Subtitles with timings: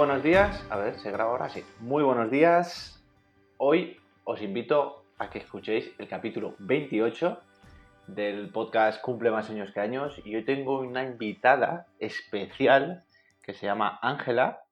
[0.00, 0.64] buenos días.
[0.70, 1.50] A ver, ¿se graba ahora?
[1.50, 1.62] Sí.
[1.78, 3.04] Muy buenos días.
[3.58, 7.38] Hoy os invito a que escuchéis el capítulo 28
[8.06, 10.18] del podcast Cumple más años que años.
[10.24, 13.04] Y hoy tengo una invitada especial
[13.42, 14.62] que se llama Ángela.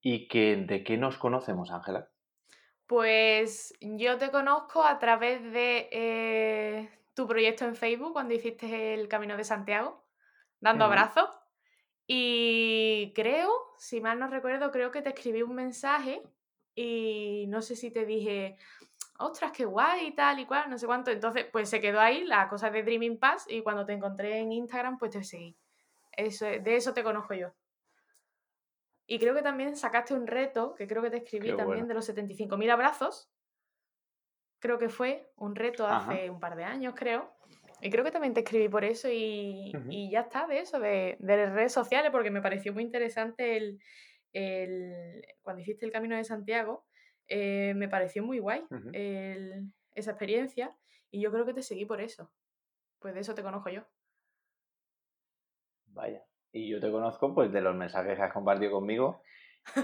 [0.00, 2.08] ¿Y que, de qué nos conocemos, Ángela?
[2.86, 9.08] Pues yo te conozco a través de eh, tu proyecto en Facebook cuando hiciste el
[9.08, 10.02] Camino de Santiago,
[10.62, 10.92] dando Ujú.
[10.94, 11.28] abrazos.
[12.06, 16.22] Y creo, si mal no recuerdo, creo que te escribí un mensaje
[16.74, 18.56] y no sé si te dije,
[19.18, 21.10] ostras, qué guay y tal y cual, no sé cuánto.
[21.10, 24.52] Entonces, pues se quedó ahí la cosa de Dreaming Pass y cuando te encontré en
[24.52, 25.56] Instagram, pues te seguí.
[26.12, 27.52] Eso, de eso te conozco yo.
[29.06, 31.88] Y creo que también sacaste un reto, que creo que te escribí Qué también, bueno.
[31.88, 33.30] de los 75.000 abrazos.
[34.58, 36.12] Creo que fue un reto Ajá.
[36.12, 37.32] hace un par de años, creo.
[37.86, 39.72] Y creo que también te escribí por eso y,
[40.10, 43.78] ya está, de eso, de, de las redes sociales, porque me pareció muy interesante el,
[44.32, 46.84] el- cuando hiciste el Camino de Santiago,
[47.28, 50.76] eh, me pareció muy guay el- esa experiencia
[51.12, 52.32] y yo creo que te seguí por eso.
[52.98, 53.82] Pues de eso te conozco yo.
[55.86, 56.24] Vaya.
[56.50, 59.22] Y yo te conozco pues de los mensajes que has compartido conmigo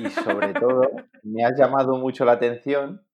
[0.00, 0.90] y sobre todo
[1.22, 3.06] me has llamado mucho la atención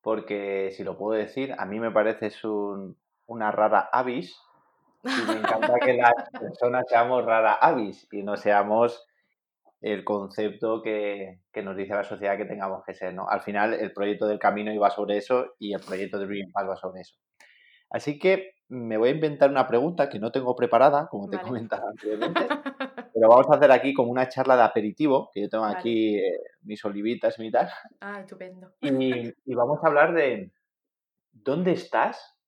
[0.00, 3.01] porque, si lo puedo decir, a mí me pareces un-
[3.32, 4.36] una rara avis
[5.04, 9.04] y me encanta que las personas seamos rara avis y no seamos
[9.80, 13.28] el concepto que, que nos dice la sociedad que tengamos que ser, ¿no?
[13.28, 16.68] Al final el proyecto del camino iba sobre eso y el proyecto de Dream Pass
[16.68, 17.16] va sobre eso.
[17.90, 21.90] Así que me voy a inventar una pregunta que no tengo preparada, como te comentaba
[21.90, 22.40] anteriormente,
[23.12, 25.78] pero vamos a hacer aquí como una charla de aperitivo, que yo tengo Vale.
[25.78, 27.68] aquí eh, mis olivitas y mi tal,
[28.00, 28.72] Ah, estupendo.
[28.80, 30.52] y, y vamos a hablar de
[31.32, 32.38] ¿dónde estás?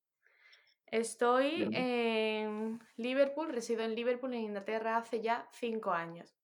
[0.87, 6.37] Estoy en Liverpool, resido en Liverpool, en Inglaterra, hace ya cinco años.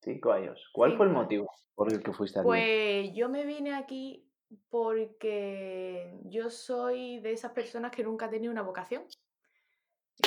[0.00, 0.68] Cinco años.
[0.72, 1.24] ¿Cuál fue el Cinco años.
[1.24, 2.58] motivo por el que fuiste a Liverpool?
[2.64, 4.24] Pues yo me vine aquí
[4.68, 9.04] porque yo soy de esas personas que nunca ha tenido una vocación.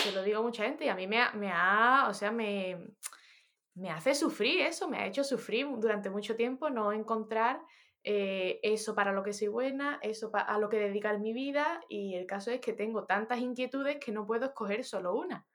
[0.02, 2.32] Se lo digo a mucha gente y a mí me ha, me ha- o sea,
[2.32, 2.88] me,
[3.76, 7.62] me hace sufrir eso, me ha hecho sufrir durante mucho tiempo no encontrar
[8.04, 12.16] eh, eso para lo que soy buena, eso a lo que dedicar mi vida y
[12.16, 15.46] el caso es que tengo tantas inquietudes que no puedo escoger solo una.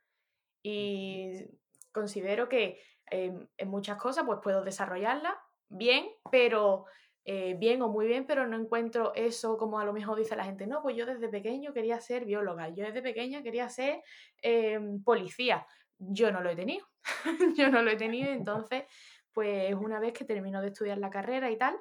[0.63, 1.45] Y
[1.93, 2.81] considero que
[3.11, 5.35] eh, en muchas cosas pues puedo desarrollarlas
[5.69, 6.87] bien, pero
[7.25, 10.45] eh, bien o muy bien, pero no encuentro eso como a lo mejor dice la
[10.45, 14.03] gente, no, pues yo desde pequeño quería ser bióloga, yo desde pequeña quería ser
[14.43, 15.67] em, policía.
[15.99, 16.87] Yo no lo he tenido,
[17.57, 18.85] yo no lo he tenido, entonces
[19.33, 21.77] pues una vez que termino de estudiar la carrera y tal,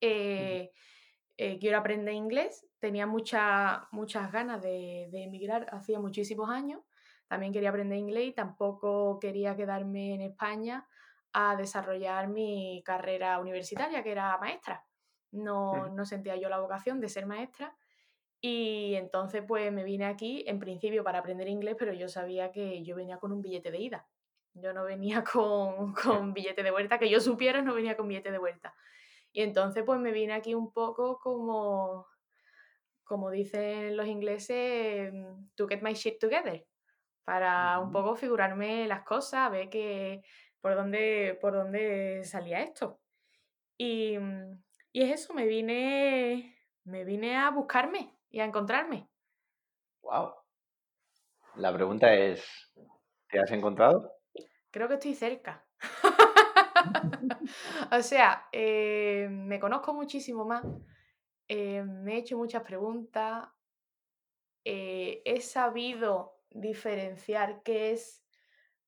[0.00, 0.72] eh,
[1.36, 2.66] eh, quiero aprender inglés.
[2.78, 6.82] Tenía mucha- muchas ganas de, de emigrar hacía muchísimos años.
[7.28, 10.86] También quería aprender inglés y tampoco quería quedarme en España
[11.32, 14.84] a desarrollar mi carrera universitaria, que era maestra.
[15.32, 17.76] No, no sentía yo la vocación de ser maestra.
[18.40, 22.84] Y entonces pues me vine aquí en principio para aprender inglés, pero yo sabía que
[22.84, 24.08] yo venía con un billete de ida.
[24.54, 28.30] Yo no venía con, con billete de vuelta, que yo supiera no venía con billete
[28.30, 28.74] de vuelta.
[29.32, 32.06] Y entonces pues me vine aquí un poco como,
[33.04, 36.66] como dicen los ingleses, mm, to get my shit together,
[37.24, 40.22] para un poco figurarme las cosas, ver que,
[40.60, 43.00] por, dónde, por dónde salía esto.
[43.76, 44.62] Y, mm,
[44.92, 49.08] y es eso, me vine, me vine a buscarme y a encontrarme.
[50.02, 50.34] Wow.
[51.56, 52.44] La pregunta es,
[53.30, 54.12] ¿te has encontrado?
[54.70, 55.66] Creo que estoy cerca.
[57.92, 60.64] o sea, eh, me conozco muchísimo más,
[61.48, 63.48] eh, me he hecho muchas preguntas,
[64.64, 68.24] eh, he sabido diferenciar qué es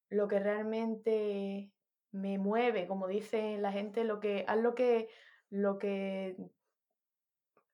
[0.09, 1.71] lo que realmente
[2.13, 5.09] me mueve, como dice la gente, lo que, haz lo que,
[5.51, 6.37] lo que,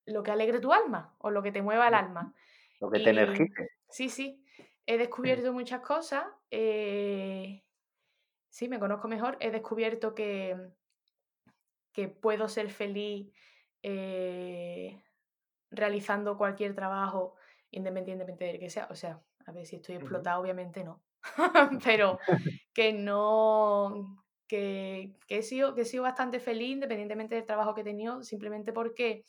[0.05, 2.35] lo que alegre tu alma o lo que te mueva el alma.
[2.81, 3.71] Lo que te energice.
[3.89, 4.45] sí, sí,
[4.85, 6.27] he descubierto muchas cosas.
[6.51, 7.66] eh,
[8.57, 9.37] sí, me conozco mejor.
[9.41, 10.57] He descubierto que,
[11.93, 13.31] que puedo ser feliz
[13.83, 14.99] eh,
[15.71, 17.35] realizando cualquier trabajo,
[17.71, 18.89] independientemente del que sea.
[18.91, 21.03] O sea, a ver si estoy explotada, obviamente no.
[21.85, 22.19] Pero
[22.73, 24.25] que no.
[24.49, 28.23] Que, que he sido, que he sido bastante feliz independientemente del trabajo que he tenido,
[28.23, 29.25] simplemente porque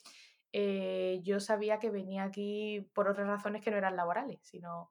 [0.52, 4.90] eh, yo sabía que venía aquí por otras razones que no eran laborales, sino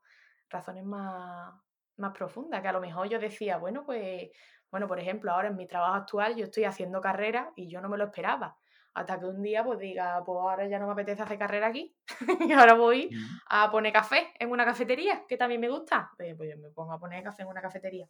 [0.49, 1.55] razones más,
[1.97, 4.29] más profundas, que a lo mejor yo decía, bueno, pues,
[4.71, 7.89] bueno, por ejemplo, ahora en mi trabajo actual yo estoy haciendo carrera y yo no
[7.89, 8.57] me lo esperaba.
[8.93, 11.95] Hasta que un día pues diga, pues ahora ya no me apetece hacer carrera aquí
[12.49, 13.11] y ahora voy
[13.47, 16.11] a poner café en una cafetería, que también me gusta.
[16.17, 18.07] Pues, pues yo me pongo a poner café en una cafetería.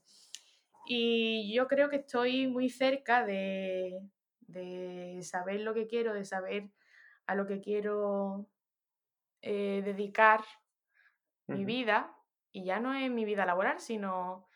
[0.88, 4.00] Y yo creo que estoy muy cerca de,
[4.48, 6.70] de saber lo que quiero, de saber
[7.26, 8.48] a lo que quiero
[9.42, 10.42] eh, dedicar
[11.48, 12.17] mi vida.
[12.52, 14.48] Y ya no es mi vida laboral, sino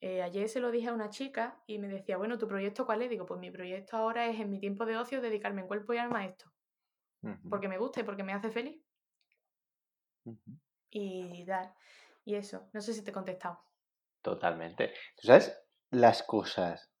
[0.00, 3.02] eh, ayer se lo dije a una chica y me decía, bueno, ¿tu proyecto cuál
[3.02, 3.10] es?
[3.10, 5.98] Digo, pues mi proyecto ahora es en mi tiempo de ocio dedicarme en cuerpo y
[5.98, 6.52] alma a esto.
[7.50, 8.80] Porque me gusta y porque me hace feliz.
[10.90, 11.74] Y dar.
[12.24, 13.58] Y eso, no sé si te he contestado.
[14.22, 14.92] Totalmente.
[15.16, 15.58] ¿Tú sabes
[15.90, 16.92] las cosas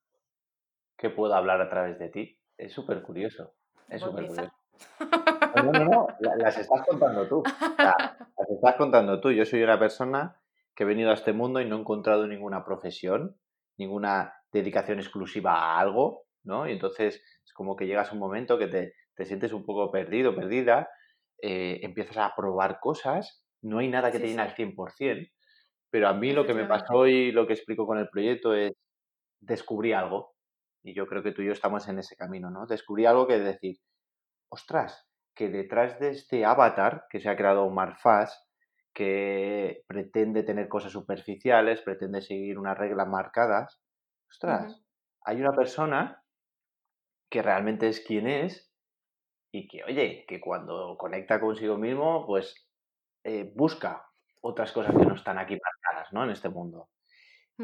[0.96, 2.40] que puedo hablar a través de ti?
[2.56, 3.54] Es súper curioso.
[3.88, 4.52] Es súper curioso.
[5.56, 6.06] No, no, no,
[6.36, 7.42] las estás contando tú.
[7.78, 9.30] las estás contando tú.
[9.30, 10.40] Yo soy una persona
[10.74, 13.36] que he venido a este mundo y no he encontrado ninguna profesión,
[13.76, 16.68] ninguna dedicación exclusiva a algo, ¿no?
[16.68, 19.90] Y entonces es como que llegas a un momento que te, te sientes un poco
[19.90, 20.88] perdido, perdida,
[21.42, 25.30] eh, empiezas a probar cosas, no hay nada que te llene al 100%,
[25.90, 28.72] pero a mí lo que me pasó y lo que explico con el proyecto es
[29.40, 30.34] descubrí algo,
[30.82, 32.66] y yo creo que tú y yo estamos en ese camino, ¿no?
[32.66, 33.78] Descubrí algo que es decir,
[34.48, 35.07] ostras,
[35.38, 38.44] que detrás de este avatar que se ha creado Omar Faz,
[38.92, 43.80] que pretende tener cosas superficiales, pretende seguir unas reglas marcadas,
[44.28, 44.82] ostras,
[45.24, 46.24] hay una persona
[47.30, 48.74] que realmente es quien es
[49.52, 52.68] y que, oye, que cuando conecta consigo mismo, pues
[53.22, 54.08] eh, busca
[54.40, 56.24] otras cosas que no están aquí marcadas, ¿no?
[56.24, 56.88] En este mundo.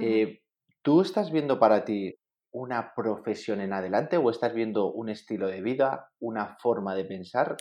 [0.00, 0.43] Eh,
[0.81, 2.15] ¿Tú estás viendo para ti
[2.55, 7.56] una profesión en adelante o estás viendo un estilo de vida, una forma de pensar?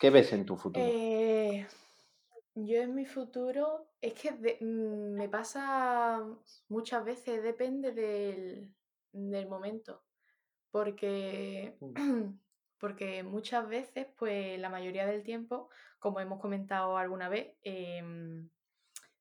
[0.00, 0.86] ¿Qué ves en tu futuro?
[0.88, 1.66] Eh,
[2.54, 6.24] yo en mi futuro es que mm, me pasa
[6.68, 10.02] muchas veces, depende del, momento,
[10.70, 11.94] porque, mm.
[12.80, 15.68] porque muchas veces, pues la mayoría del tiempo,
[15.98, 18.48] como hemos comentado alguna vez, em,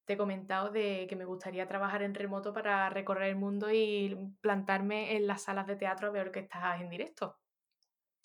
[0.08, 4.18] te he comentado de que me gustaría trabajar en remoto para recorrer el mundo y
[4.40, 7.38] plantarme en las salas de teatro a ver orquestas en directo.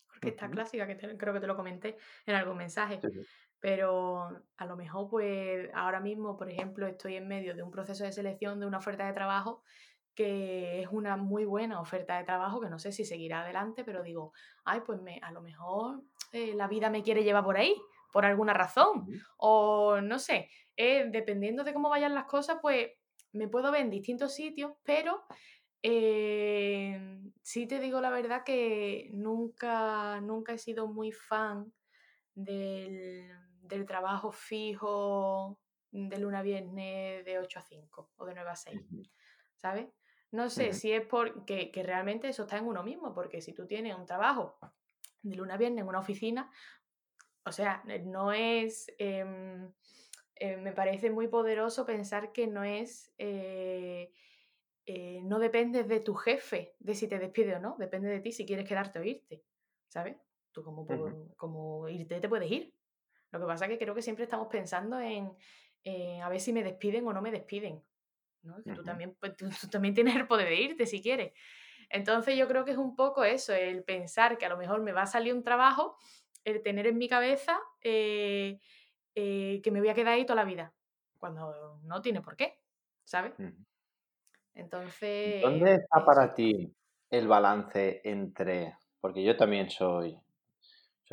[0.08, 3.00] Orquesta clásica, que creo que te lo comenté en algún mensaje.
[3.58, 8.04] Pero a lo mejor, pues ahora mismo, por ejemplo, estoy en medio de un proceso
[8.04, 9.64] de selección de una oferta de trabajo
[10.14, 14.02] que es una muy buena oferta de trabajo, que no sé si seguirá adelante, pero
[14.02, 14.32] digo,
[14.64, 16.02] ay, pues me, a lo mejor
[16.32, 17.74] eh, la vida me quiere llevar por ahí,
[18.12, 19.06] por alguna razón,
[19.38, 22.90] o no sé, eh, dependiendo de cómo vayan las cosas, pues
[23.32, 25.24] me puedo ver en distintos sitios, pero
[25.82, 31.72] eh, sí te digo la verdad que nunca, nunca he sido muy fan
[32.34, 33.28] del,
[33.86, 35.58] trabajo fijo
[35.90, 38.80] de luna a viernes de 8 a 5 o de 9 a 6,
[39.56, 39.88] ¿sabes?
[40.30, 43.66] No sé si es porque que realmente eso está en uno mismo, porque si tú
[43.66, 44.58] tienes un trabajo
[45.22, 46.50] de luna a viernes en una oficina,
[47.44, 48.92] o sea, no es...
[48.98, 49.72] Em,
[50.36, 54.12] eh, me parece muy poderoso pensar que no es, eh,
[54.86, 58.32] eh, no depende de tu jefe, de si te despide o no, depende de ti
[58.32, 59.44] si quieres quedarte o irte,
[59.88, 60.16] ¿sabes?
[60.50, 60.86] Tú como,
[61.36, 62.74] como irte te puedes ir.
[63.30, 65.32] Lo que pasa es que creo que siempre estamos pensando en
[66.22, 67.82] a ver si me despiden o no me despiden.
[68.42, 68.62] ¿no?
[68.62, 71.32] Que tú, también, pues, tú, también tienes el poder de irte si quieres.
[71.88, 74.92] Entonces yo creo que es un poco eso, el pensar que a lo mejor me
[74.92, 75.96] va a salir un trabajo,
[76.44, 78.58] el tener en mi cabeza eh,
[79.14, 80.72] que me voy a quedar ahí toda la vida,
[81.18, 82.58] cuando no tiene por qué,
[83.04, 83.34] ¿sabes?
[84.54, 85.42] Entonces...
[85.42, 86.74] ¿Dónde está para ti
[87.10, 90.18] el balance entre, porque yo también soy,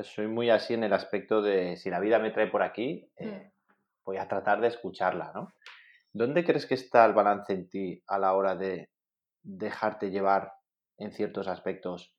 [0.04, 3.28] soy muy así en el aspecto de si la vida me trae por aquí, mm.
[3.28, 3.52] eh,
[4.06, 5.54] voy a tratar de escucharla, ¿no?
[6.12, 8.90] ¿Dónde crees que está el balance en ti a la hora de
[9.44, 10.54] dejarte llevar
[10.98, 12.16] en ciertos aspectos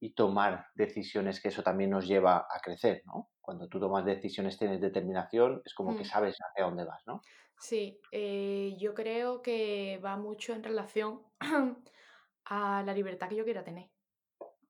[0.00, 3.30] y tomar decisiones que eso también nos lleva a crecer, ¿no?
[3.40, 6.06] Cuando tú tomas decisiones, tienes determinación, es como que mm.
[6.06, 7.20] sabes hacia dónde vas, ¿no?
[7.58, 11.22] Sí, eh, yo creo que va mucho en relación
[12.46, 13.90] a la libertad que yo quiera tener.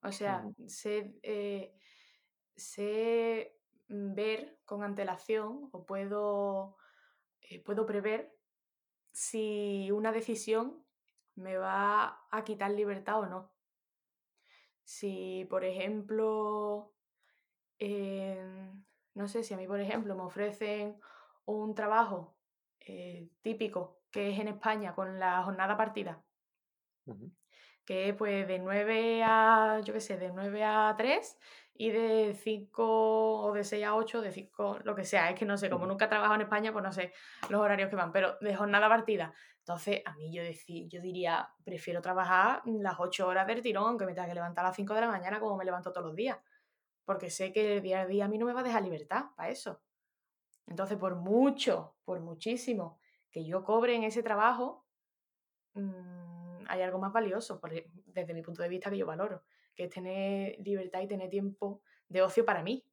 [0.03, 1.75] O sea, sé, eh,
[2.57, 3.57] sé,
[3.87, 6.77] ver con antelación o puedo,
[7.43, 8.35] eh, puedo prever
[9.13, 10.85] si una decisión
[11.37, 13.53] me va a quitar libertad o no.
[14.85, 16.93] Si, por ejemplo,
[17.79, 18.85] em,
[19.15, 20.99] no sé, si a mí, por ejemplo, me ofrecen
[21.45, 22.37] un trabajo
[22.81, 26.23] eh, típico que es en España con la jornada partida,
[27.85, 31.39] que es pues de 9 a, yo qué sé, de 9 a 3
[31.75, 35.45] y de 5 o de 6 a 8, de 5, lo que sea, es que
[35.45, 37.13] no sé, como nunca he trabajado en España, pues no sé
[37.49, 39.33] los horarios que van, pero de jornada partida
[39.71, 44.15] entonces, a mí yo, yo diría, prefiero trabajar las ocho horas del tirón, aunque me
[44.15, 46.39] tenga que levantar a las 5 de la mañana como me levanto todos los días.
[47.05, 49.27] Porque sé que el día a día a mí no me va a dejar libertad
[49.37, 49.81] para eso.
[50.67, 52.99] Entonces, por mucho, por muchísimo
[53.31, 54.89] que yo cobre en ese trabajo,
[55.75, 57.61] mm, hay algo más valioso,
[58.07, 59.45] desde mi punto de vista que yo valoro,
[59.77, 62.85] que es tener libertad y tener tiempo de ocio para mí.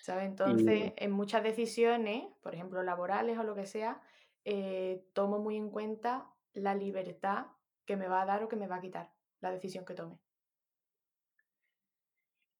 [0.00, 0.26] ¿Sabes?
[0.26, 4.00] Entonces, en muchas decisiones, por ejemplo, laborales o lo que sea,
[4.46, 7.48] eh, tomo muy en cuenta la libertad
[7.86, 10.18] que me va a dar o que me va a quitar la decisión que tome.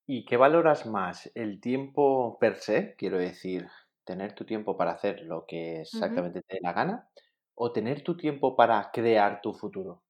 [0.05, 1.31] ¿Y qué valoras más?
[1.35, 2.97] ¿El tiempo per se?
[2.97, 3.69] Quiero decir,
[4.05, 7.09] tener tu tiempo para hacer lo que exactamente te dé la gana
[7.55, 10.03] o tener tu tiempo para crear tu futuro.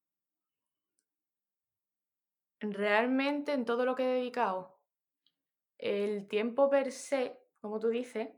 [2.61, 4.78] Realmente en todo lo que he dedicado,
[5.78, 8.28] el tiempo per se, como tú dices,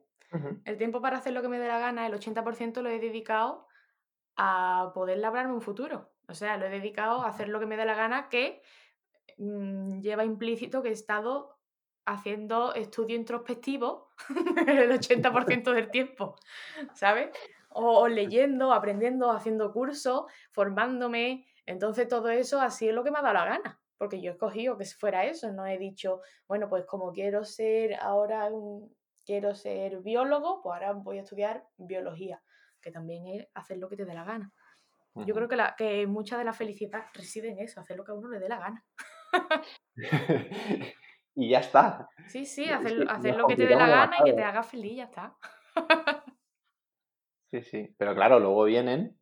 [0.64, 3.66] el tiempo para hacer lo que me dé la gana, el 80% lo he dedicado
[4.36, 6.12] a poder labrarme un futuro.
[6.28, 8.62] O sea, lo he dedicado a hacer lo que me dé la gana, que
[9.38, 11.58] mm, lleva implícito que he estado
[12.08, 14.08] haciendo estudio introspectivo
[14.66, 16.36] el 80% del tiempo,
[16.94, 17.30] ¿sabes?
[17.70, 21.46] O, leyendo, aprendiendo, haciendo cursos, formándome.
[21.66, 24.34] Entonces todo eso así es lo que me ha dado la gana, porque yo he
[24.34, 28.48] escogido que fuera eso, no he dicho, bueno, pues como quiero ser ahora,
[29.28, 32.42] quiero ser biólogo, pues ahora voy a estudiar biología,
[32.80, 34.50] que también es hacer lo que te dé la gana.
[35.26, 38.12] Yo creo que, la, que mucha de la felicidad reside en eso, hacer lo que
[38.12, 38.84] a uno le dé la gana.
[41.34, 42.08] y ya está.
[42.26, 44.96] Sí, sí, hacer, hacer lo que te dé la gana y que te haga feliz,
[44.96, 45.36] ya está.
[47.50, 47.94] sí, sí.
[47.98, 49.18] Pero claro, luego vienen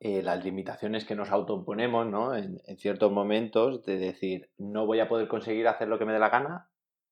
[0.00, 2.34] eh, las limitaciones que nos autoponemos, ¿no?
[2.34, 6.12] En, en, ciertos momentos de decir, no voy a poder conseguir hacer lo que me
[6.12, 6.68] dé la gana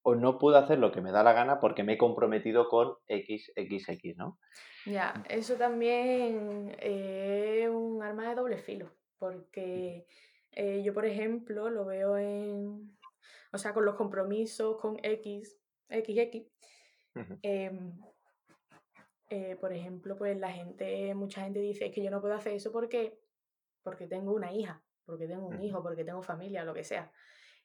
[0.09, 2.95] o no puedo hacer lo que me da la gana porque me he comprometido con
[3.09, 4.39] XXX, ¿no?
[4.85, 10.07] Ya, eso también es un arma de doble filo, porque
[10.53, 12.97] eh, yo, por ejemplo, lo veo en,
[13.53, 15.59] o sea, con los compromisos con X,
[15.89, 16.47] XX,
[17.43, 17.99] em,
[19.29, 22.53] eh, por ejemplo, pues la gente, mucha gente dice, es que yo no puedo hacer
[22.53, 23.19] eso porque,
[23.83, 27.11] porque tengo una hija, porque tengo un hijo, porque tengo familia, lo que sea.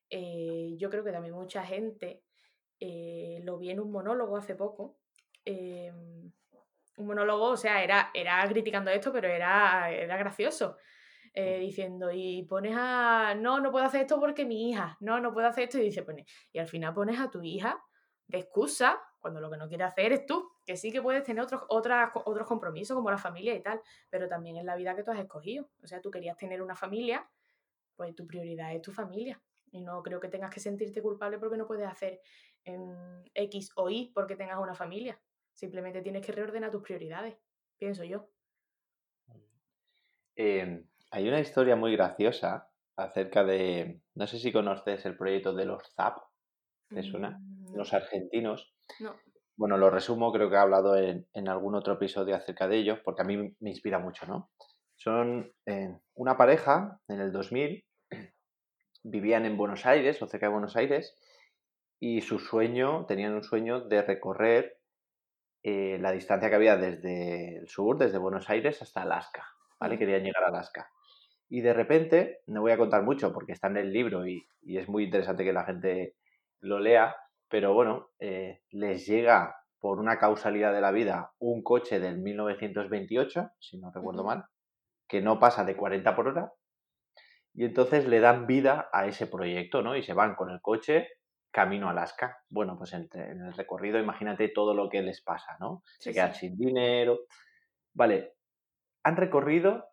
[0.10, 2.24] Eh, yo creo que también mucha gente
[2.81, 4.97] lo vi en un monólogo hace poco,
[5.45, 6.31] em,
[6.97, 10.77] un monólogo, o sea, era, era criticando esto, pero era, era gracioso.
[11.33, 15.33] Eh, diciendo, y pones a, no, no puedo hacer esto porque mi hija, no, no
[15.33, 17.81] puedo hacer esto, y dice, pone, y al final pones a tu hija
[18.27, 21.43] de excusa cuando lo que no quiere hacer es tú, que sí que puedes tener
[21.43, 25.03] otros, otras, otros compromisos como la familia y tal, pero también es la vida que
[25.03, 25.69] tú has escogido.
[25.83, 27.29] O sea, tú querías tener una familia,
[27.95, 29.39] pues tu prioridad es tu familia.
[29.71, 32.19] Y no creo que tengas que sentirte culpable porque no puedes hacer
[32.65, 35.20] en X o Y porque tengas una familia.
[35.53, 37.38] Simplemente tienes que reordenar tus prioridades,
[37.77, 38.30] pienso yo.
[40.36, 45.65] Em, hay una historia muy graciosa acerca de, no sé si conoces el proyecto de
[45.65, 46.18] los ZAP,
[46.89, 47.38] ¿te suena?
[47.39, 48.74] Mm, los argentinos.
[49.00, 49.15] No.
[49.56, 53.22] Bueno, lo resumo, creo que he hablado en, algún otro episodio acerca de ellos, porque
[53.22, 54.50] a mí me inspira mucho, ¿no?
[54.96, 57.86] Son eh, una pareja en el 2000,
[59.03, 61.18] vivían en Buenos Aires o cerca de Buenos Aires,
[62.03, 64.79] y su sueño, tenían un sueño de recorrer
[65.62, 69.46] eh, la distancia que había desde el sur, desde Buenos Aires hasta Alaska,
[69.79, 70.00] ¿vale?
[70.00, 70.89] Querían llegar a Alaska.
[71.48, 74.89] Y de repente, no voy a contar mucho porque está en el libro y, es
[74.89, 76.15] muy interesante que la gente
[76.60, 77.15] lo lea,
[77.48, 83.51] pero bueno, eh, les llega por una causalidad de la vida un coche del 1928,
[83.60, 84.46] si no recuerdo mal,
[85.08, 86.51] que no pasa de 40 por hora,
[87.53, 89.96] y entonces le dan vida a ese proyecto, ¿no?
[89.96, 91.08] Y se van con el coche
[91.51, 92.39] camino a Alaska.
[92.50, 95.84] Bueno, pues en, el recorrido imagínate todo lo que les pasa, ¿no?
[96.00, 97.20] Se quedan sin dinero.
[97.93, 98.34] Vale,
[99.03, 99.89] han recorrido,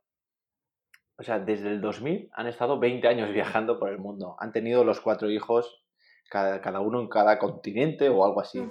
[1.19, 4.37] o sea, desde el 2000 han estado 20 años viajando por el mundo.
[4.39, 5.85] Han tenido los cuatro hijos,
[6.31, 8.65] cada, uno en cada continente o algo así.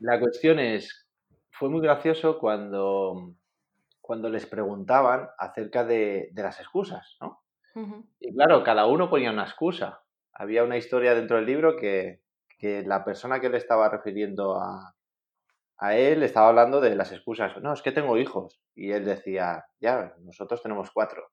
[0.00, 1.06] La cuestión es,
[1.50, 3.34] fue muy gracioso cuando,
[4.00, 7.40] cuando les preguntaban acerca de, las excusas, ¿no?
[8.20, 12.20] Y claro, cada uno ponía una excusa había una historia dentro del libro que,
[12.60, 14.94] la persona que le estaba refiriendo a,
[15.78, 17.56] a él estaba hablando de las excusas.
[17.60, 18.62] No, es que tengo hijos.
[18.76, 21.26] Y él decía, ya, nosotros tenemos cuatro.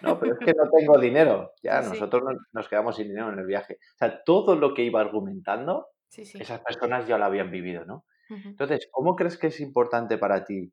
[0.00, 1.52] No, pero es que no tengo dinero.
[1.62, 3.74] Ya, nosotros nos quedamos sin dinero en el viaje.
[3.74, 8.06] O sea, todo lo que iba argumentando, esas personas ya lo habían vivido, ¿no?
[8.30, 10.72] Entonces, ¿cómo crees que es importante para ti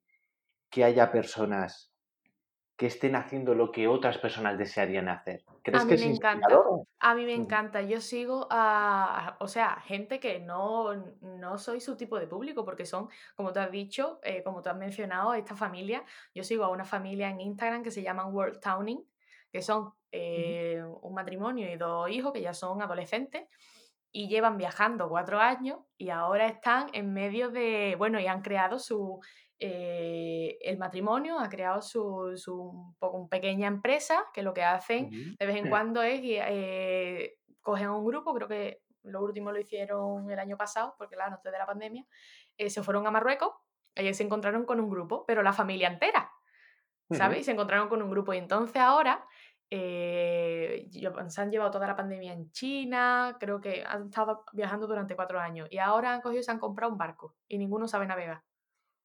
[0.69, 1.91] que haya personas
[2.77, 5.43] que estén haciendo lo que otras personas desearían hacer.
[5.63, 6.48] ¿Crees a que mí me encanta.
[7.00, 7.81] A mí me encanta.
[7.81, 12.86] Yo sigo a, o sea, gente que no, no soy su tipo de público, porque
[12.86, 16.05] son, como tú has dicho, eh, como tú has mencionado, esta familia.
[16.36, 19.03] Yo sigo a una familia en Instagram que se llaman World Towning,
[19.51, 23.48] que son eh, un matrimonio y dos hijos que ya son adolescentes
[24.12, 28.79] y llevan viajando cuatro años y ahora están en medio de, bueno, y han creado
[28.79, 29.19] su
[29.59, 32.95] eh, el matrimonio ha creado su, su
[33.29, 38.33] pequeña empresa que lo que hacen de vez en cuando es eh, cogen un grupo,
[38.33, 42.05] creo que lo último lo hicieron el año pasado, porque claro, antes de la pandemia,
[42.57, 43.53] eh, se fueron a Marruecos,
[43.95, 46.31] ellos se encontraron con un grupo, pero la familia entera,
[47.11, 47.39] ¿sabes?
[47.39, 49.25] Y se encontraron con un grupo y entonces ahora
[49.69, 50.87] eh,
[51.27, 55.39] se han llevado toda la pandemia en China, creo que han estado viajando durante cuatro
[55.39, 58.43] años y ahora han cogido y se han comprado un barco y ninguno sabe navegar.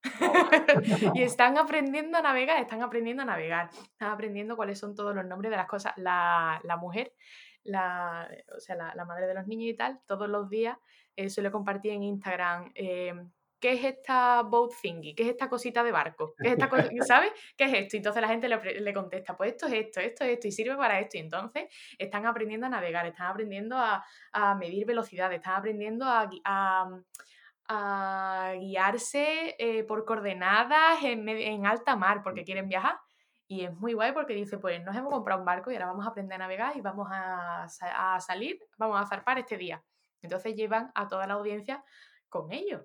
[1.15, 5.25] y están aprendiendo a navegar, están aprendiendo a navegar, están aprendiendo cuáles son todos los
[5.25, 5.93] nombres de las cosas.
[5.97, 7.13] La, la mujer,
[7.63, 10.77] la, o sea, la, la, madre de los niños y tal, todos los días
[11.17, 12.73] eh, suele compartir en Instagram.
[12.75, 13.15] Eh,
[13.63, 15.15] ¿qué es esta boat thingy?
[15.15, 16.35] ¿Qué es esta cosita de barco?
[16.37, 16.69] ¿Qué es esta
[17.07, 17.31] ¿Sabes?
[17.57, 17.97] ¿Qué es esto?
[17.97, 20.77] Y entonces la gente le, contesta, pues esto es esto, esto es esto, y sirve
[20.77, 21.17] para esto.
[21.17, 21.65] Y entonces
[21.97, 24.05] están aprendiendo a navegar, están aprendiendo a,
[24.59, 26.91] medir velocidad, están aprendiendo a, a,
[28.59, 32.99] guiarse eh, por coordenadas en, en alta mar porque quieren viajar.
[33.49, 36.07] Y es muy guay porque dice, pues nos hemos comprado un barco y ahora vamos
[36.07, 39.83] a aprender a navegar y vamos a, a salir, vamos a zarpar este día.
[40.23, 41.85] Entonces llevan a toda la audiencia
[42.29, 42.83] con ellos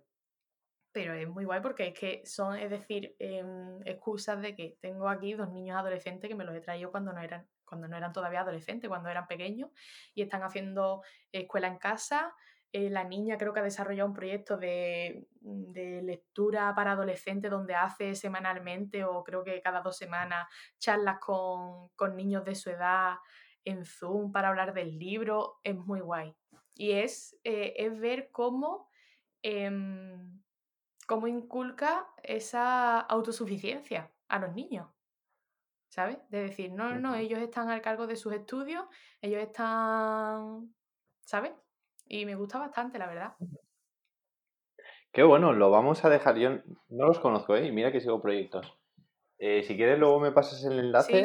[0.97, 5.07] pero es muy guay porque es que son, es decir, em, excusas de que tengo
[5.07, 8.11] aquí dos niños adolescentes que me los he traído cuando no eran, cuando no eran
[8.11, 9.69] todavía adolescentes, cuando eran pequeños,
[10.15, 12.33] y están haciendo escuela en casa.
[12.73, 17.75] Eh, la niña creo que ha desarrollado un proyecto de, de, lectura para adolescentes donde
[17.75, 20.47] hace semanalmente o creo que cada dos semanas
[20.77, 23.15] charlas con, con niños de su edad
[23.63, 25.59] en Zoom para hablar del libro.
[25.63, 26.35] Es muy guay.
[26.75, 28.89] Y es, eh, es ver cómo...
[29.41, 30.41] Em,
[31.07, 34.89] cómo inculca esa autosuficiencia a los niños.
[35.89, 36.17] ¿Sabes?
[36.29, 38.85] De decir, no, no, ellos están al cargo de sus estudios,
[39.21, 40.75] ellos están.
[41.21, 41.53] ¿Sabes?
[42.07, 43.33] Y me gusta bastante, la verdad.
[45.11, 46.37] Qué bueno, lo vamos a dejar.
[46.37, 46.49] Yo
[46.89, 47.65] no los conozco, ¿eh?
[47.65, 48.77] Y mira que sigo proyectos.
[49.39, 51.23] Eh, si quieres, luego me pasas el enlace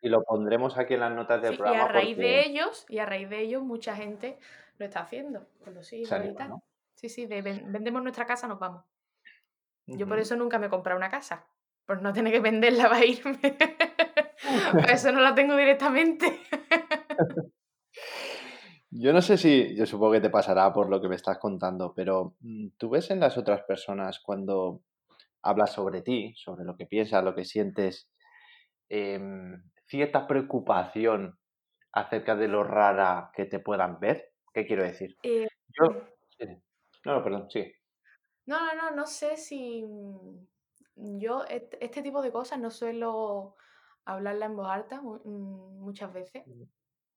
[0.00, 1.78] y, lo pondremos aquí en las notas del programa.
[1.78, 4.38] Y a raíz de ellos, y a raíz de ellos, mucha gente
[4.78, 6.54] lo está haciendo con los hijos y tal.
[6.94, 8.84] Sí, sí, vendemos nuestra casa, nos vamos.
[9.86, 11.46] Yo por eso nunca me he comprado una casa.
[11.84, 13.38] Por no tener que venderla para irme.
[14.72, 16.40] por eso no la tengo directamente.
[18.90, 21.92] Yo no sé si, yo supongo que te pasará por lo que me estás contando,
[21.94, 24.82] pero mm, tú ves en las otras personas cuando
[25.42, 28.08] hablas sobre ti, sobre lo que piensas, lo que sientes,
[28.88, 31.38] em, cierta preocupación
[31.92, 34.32] acerca de lo rara que te puedan ver.
[34.52, 35.16] ¿Qué quiero decir?
[35.22, 36.06] Eh, yo,
[37.04, 37.72] no, perdón, sí.
[38.46, 43.56] No, no, no, no sé si mm, yo este tipo de cosas no suelo
[44.04, 46.44] hablarla en voz alta mm, muchas veces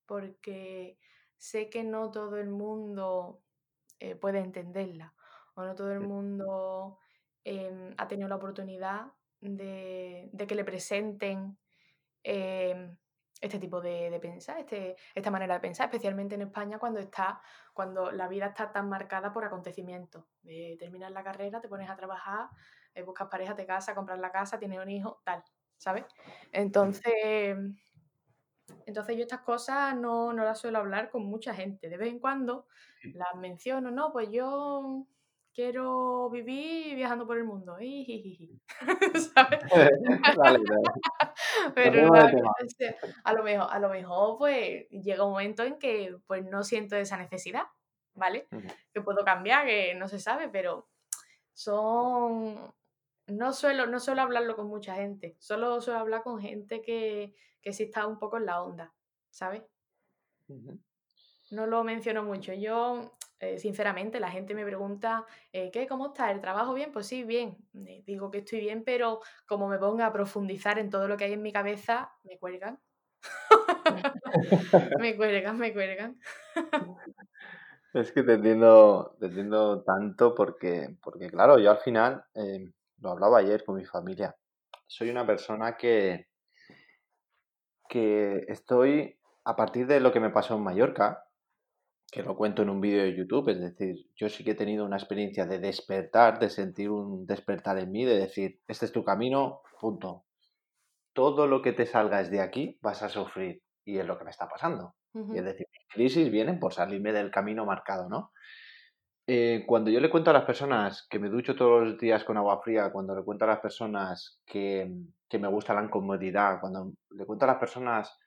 [0.06, 0.98] porque
[1.40, 3.42] sé que no todo el mundo
[4.00, 5.14] eh, puede entenderla
[5.56, 7.00] o no todo el mundo
[7.44, 11.58] em, ha tenido la oportunidad de, que le presenten
[12.24, 12.96] em,
[13.42, 17.42] este tipo de, pensar, este, esta manera de pensar, especialmente en España cuando está,
[17.74, 20.26] cuando la vida está tan marcada por acontecimientos.
[20.42, 22.50] De terminar la carrera, te pones a trabajar,
[22.94, 25.44] eh, buscas pareja, te casas, compras la casa, tienes un hijo, tal,
[25.78, 26.06] ¿sabes?
[26.52, 27.56] Entonces,
[28.86, 31.90] entonces yo estas cosas no, no las suelo hablar con mucha gente.
[31.90, 32.68] De vez en cuando
[33.14, 35.06] las menciono, no, pues yo
[35.54, 37.78] quiero vivir viajando por el mundo.
[39.36, 39.60] ¿Sabes?
[41.76, 42.10] Pero
[43.24, 46.96] a lo mejor, a lo mejor pues llega un momento en que pues no siento
[46.96, 47.64] esa necesidad,
[48.14, 48.48] ¿vale?
[48.94, 50.88] Que puedo cambiar, que no se sabe, pero
[51.54, 52.74] son
[53.32, 57.74] no suelo, no suelo hablarlo con mucha gente, solo suelo hablar con gente que, que
[57.74, 58.94] sí está un poco en la onda,
[59.30, 59.64] ¿sabes?
[61.52, 62.54] No lo menciono mucho.
[62.54, 63.12] Yo
[63.42, 65.88] eh, sinceramente, la gente me pregunta, eh, ¿qué?
[65.88, 66.30] ¿Cómo está?
[66.30, 66.92] ¿El trabajo bien?
[66.92, 67.58] Pues sí, bien.
[67.88, 71.24] Eh, digo que estoy bien, pero como me ponga a profundizar en todo lo que
[71.24, 72.80] hay en mi cabeza, me cuelgan.
[75.00, 76.20] me cuelgan, me cuelgan.
[77.94, 82.26] es que te entiendo, te entiendo tanto porque, porque, claro, yo al final,
[83.02, 84.36] lo hablaba ayer con mi familia,
[84.88, 86.28] soy una persona que,
[87.88, 91.24] que estoy, a partir de lo que me pasó en Mallorca,
[92.12, 94.86] que lo cuento en un vídeo de YouTube, es decir, yo sí que he tenido
[94.86, 99.04] una experiencia de despertar, de sentir un despertar en mí, de decir, este es tu
[99.04, 100.26] camino, punto.
[101.14, 104.32] Todo lo que te salga de aquí vas a sufrir y es lo que me
[104.32, 104.96] está pasando.
[105.14, 108.32] Y es decir, mis crisis vienen por salirme del camino marcado, ¿no?
[109.32, 112.36] Eh, cuando yo le cuento a las personas que me ducho todos los días con
[112.36, 114.92] agua fría, cuando le cuento a las personas que,
[115.30, 118.18] que me gusta la incomodidad, cuando le cuento a las personas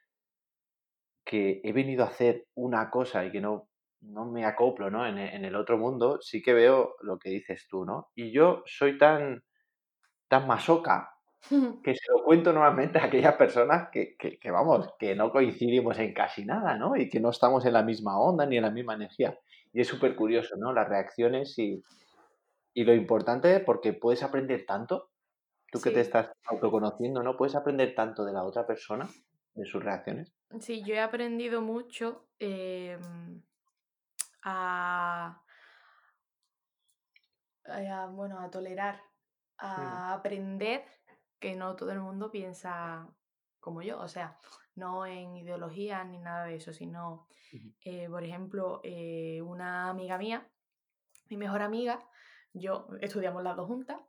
[1.24, 3.68] que he venido a hacer una cosa y que no
[4.00, 5.04] no me acoplo, ¿no?
[5.04, 8.10] En, el otro mundo sí que veo lo que dices tú, ¿no?
[8.14, 9.42] Y yo soy tan
[10.28, 11.10] tan masoca
[11.82, 16.14] que se lo cuento nuevamente a aquellas personas que, que, vamos, que no coincidimos en
[16.14, 16.94] casi nada, ¿no?
[16.94, 19.36] Y que no estamos en la misma onda ni en la misma energía.
[19.72, 20.72] Y es súper curioso, ¿no?
[20.72, 21.82] Las reacciones y,
[22.74, 25.10] y lo importante porque puedes aprender tanto,
[25.70, 27.36] tú que te estás autoconociendo, ¿no?
[27.36, 29.08] Puedes aprender tanto de la otra persona,
[29.54, 30.32] de sus reacciones.
[30.60, 33.42] Sí, yo he aprendido mucho em,
[34.42, 35.42] a,
[38.10, 39.00] bueno, a tolerar,
[39.58, 40.84] a aprender
[41.38, 43.08] que no todo el mundo piensa
[43.60, 44.36] como yo, o sea,
[44.74, 47.26] no en ideología ni nada de eso, sino,
[47.84, 50.48] eh, por ejemplo, eh, una amiga mía,
[51.28, 51.98] mi mejor amiga,
[52.52, 54.00] yo estudiamos las dos juntas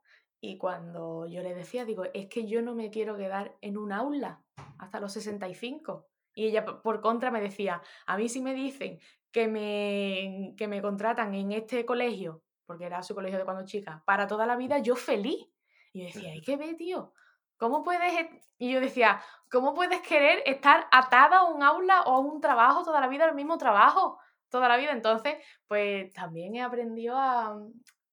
[0.42, 3.94] y cuando yo le decía, digo, es que yo no me quiero quedar en un
[3.94, 4.44] aula
[4.78, 6.08] hasta los 65.
[6.36, 9.00] Y ella por contra me decía, a mí si me dicen
[9.32, 14.04] que me, que me contratan en este colegio, porque era su colegio de cuando chica,
[14.06, 15.48] para toda la vida, yo feliz.
[15.94, 17.14] Y yo decía, ¿y qué ve, tío?
[17.58, 18.14] ¿Cómo puedes...?
[18.14, 18.42] E-?".
[18.58, 22.84] Y yo decía, ¿cómo puedes querer estar atada a un aula o a un trabajo
[22.84, 24.20] toda la vida, al mismo trabajo?
[24.50, 24.92] Toda la vida.
[24.92, 25.36] Entonces,
[25.68, 27.60] pues también he aprendido a,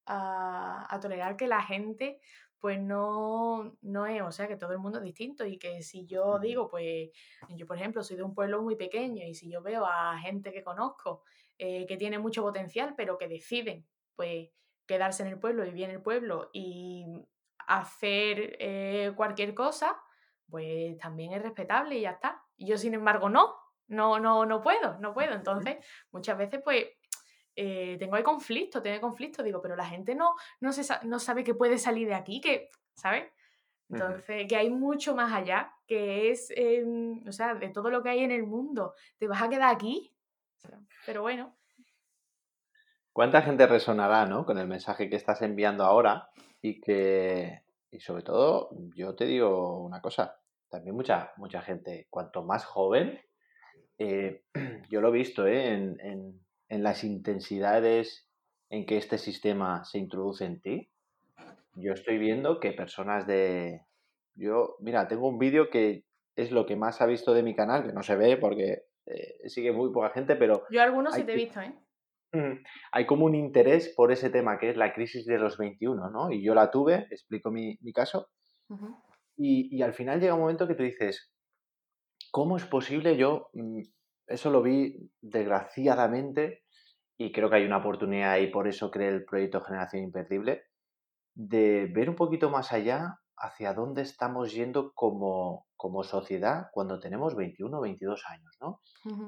[0.06, 2.20] a, tolerar que la gente
[2.58, 6.04] pues no, no es, o sea, que todo el mundo es distinto y que si
[6.06, 7.08] yo digo, pues
[7.48, 10.52] yo por ejemplo soy de un pueblo muy pequeño y si yo veo a gente
[10.52, 11.22] que conozco
[11.56, 14.50] eh, que tiene mucho potencial pero que deciden pues
[14.86, 17.06] quedarse en el pueblo, vivir en el pueblo y
[17.66, 20.00] hacer eh, cualquier cosa,
[20.48, 22.42] pues también es respetable y ya está.
[22.56, 23.54] Y yo sin embargo no,
[23.88, 25.34] no, no, no puedo, no puedo.
[25.34, 26.86] Entonces muchas veces pues
[27.56, 31.44] eh, tengo ahí conflicto, tengo conflicto, digo, pero la gente no, no, se, no sabe
[31.44, 33.30] que puede salir de aquí, que, ¿sabes?
[33.92, 38.10] Entonces, que hay mucho más allá, que es, em, o sea, de todo lo que
[38.10, 40.14] hay en el mundo, ¿te vas a quedar aquí?
[41.06, 41.56] pero bueno.
[43.12, 44.46] ¿Cuánta gente resonará, ¿no?
[44.46, 46.30] Con el mensaje que estás enviando ahora
[46.62, 52.42] y que, y sobre todo, yo te digo una cosa, también mucha, mucha gente, cuanto
[52.42, 53.20] más joven,
[53.98, 54.44] eh,
[54.90, 55.72] yo lo he visto ¿eh?
[55.72, 58.26] en en las intensidades
[58.70, 60.88] en que este sistema se introduce en ti,
[61.74, 63.82] yo estoy viendo que personas de...
[64.36, 66.04] Yo, mira, tengo un vídeo que
[66.36, 69.48] es lo que más ha visto de mi canal, que no se ve porque eh,
[69.48, 70.64] sigue muy poca gente, pero...
[70.70, 71.74] Yo algunos sí te he visto, ¿eh?
[72.92, 76.30] Hay como un interés por ese tema que es la crisis de los 21, ¿no?
[76.30, 78.28] Y yo la tuve, explico mi, caso,
[79.36, 81.32] y, y, al final llega un momento que tú dices,
[82.30, 83.80] ¿cómo es posible yo mm,
[84.30, 86.62] eso lo vi desgraciadamente
[87.18, 90.62] y creo que hay una oportunidad y por eso creé el proyecto Generación Imperdible,
[91.34, 97.34] de ver un poquito más allá hacia dónde estamos yendo como, como sociedad cuando tenemos
[97.34, 98.80] 21 o 22 años, ¿no?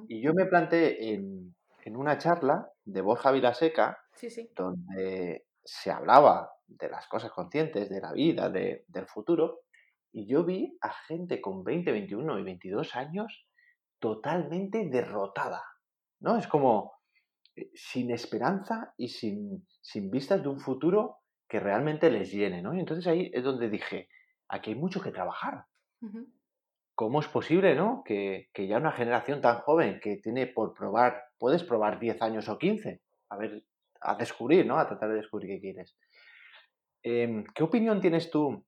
[0.09, 3.99] Y yo me planteé en, en, una charla de Borja Vilaseca,
[4.57, 9.61] donde se hablaba de las cosas conscientes, de la vida, de, del futuro,
[10.13, 13.47] y yo vi a gente con 20, 21 y 22 años
[13.99, 15.63] totalmente derrotada,
[16.21, 16.37] ¿no?
[16.37, 16.93] Es como
[17.57, 21.19] eh, sin esperanza y sin, sin vistas de un futuro
[21.49, 22.75] que realmente les llene, ¿no?
[22.75, 24.09] Y entonces ahí es donde dije,
[24.49, 25.67] aquí hay mucho que trabajar.
[26.95, 28.03] ¿Cómo es posible, no?
[28.05, 32.57] Que, ya una generación tan joven que tiene por probar, puedes probar 10 años o
[32.57, 33.65] 15, a ver,
[34.01, 34.79] a descubrir, ¿no?
[34.79, 35.97] A tratar de descubrir qué quieres.
[37.03, 38.65] Em, ¿Qué opinión tienes tú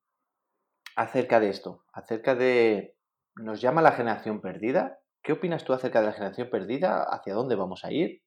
[0.97, 1.85] acerca de esto?
[1.93, 2.97] Acerca de,
[3.37, 4.99] ¿nos llama la generación perdida?
[5.23, 7.05] ¿Qué opinas tú acerca de la generación perdida?
[7.05, 8.23] ¿Hacia dónde vamos a ir?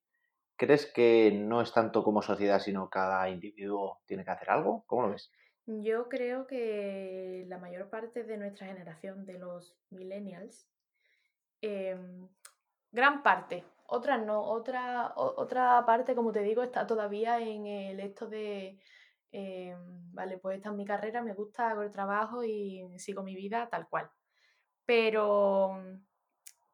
[0.55, 4.85] ¿Crees que no es tanto como sociedad, sino cada individuo tiene que hacer algo?
[4.87, 5.29] ¿Cómo lo ves?
[5.65, 10.69] Yo creo que la mayor parte de nuestra generación, de los millennials,
[11.59, 12.29] em,
[12.93, 18.27] gran parte, otra no, otra, otra parte, como te digo, está todavía en el esto
[18.27, 18.77] de,
[19.31, 23.35] em, vale, pues esta es mi carrera, me gusta, hago el trabajo y sigo mi
[23.35, 24.09] vida tal cual.
[24.85, 25.81] Pero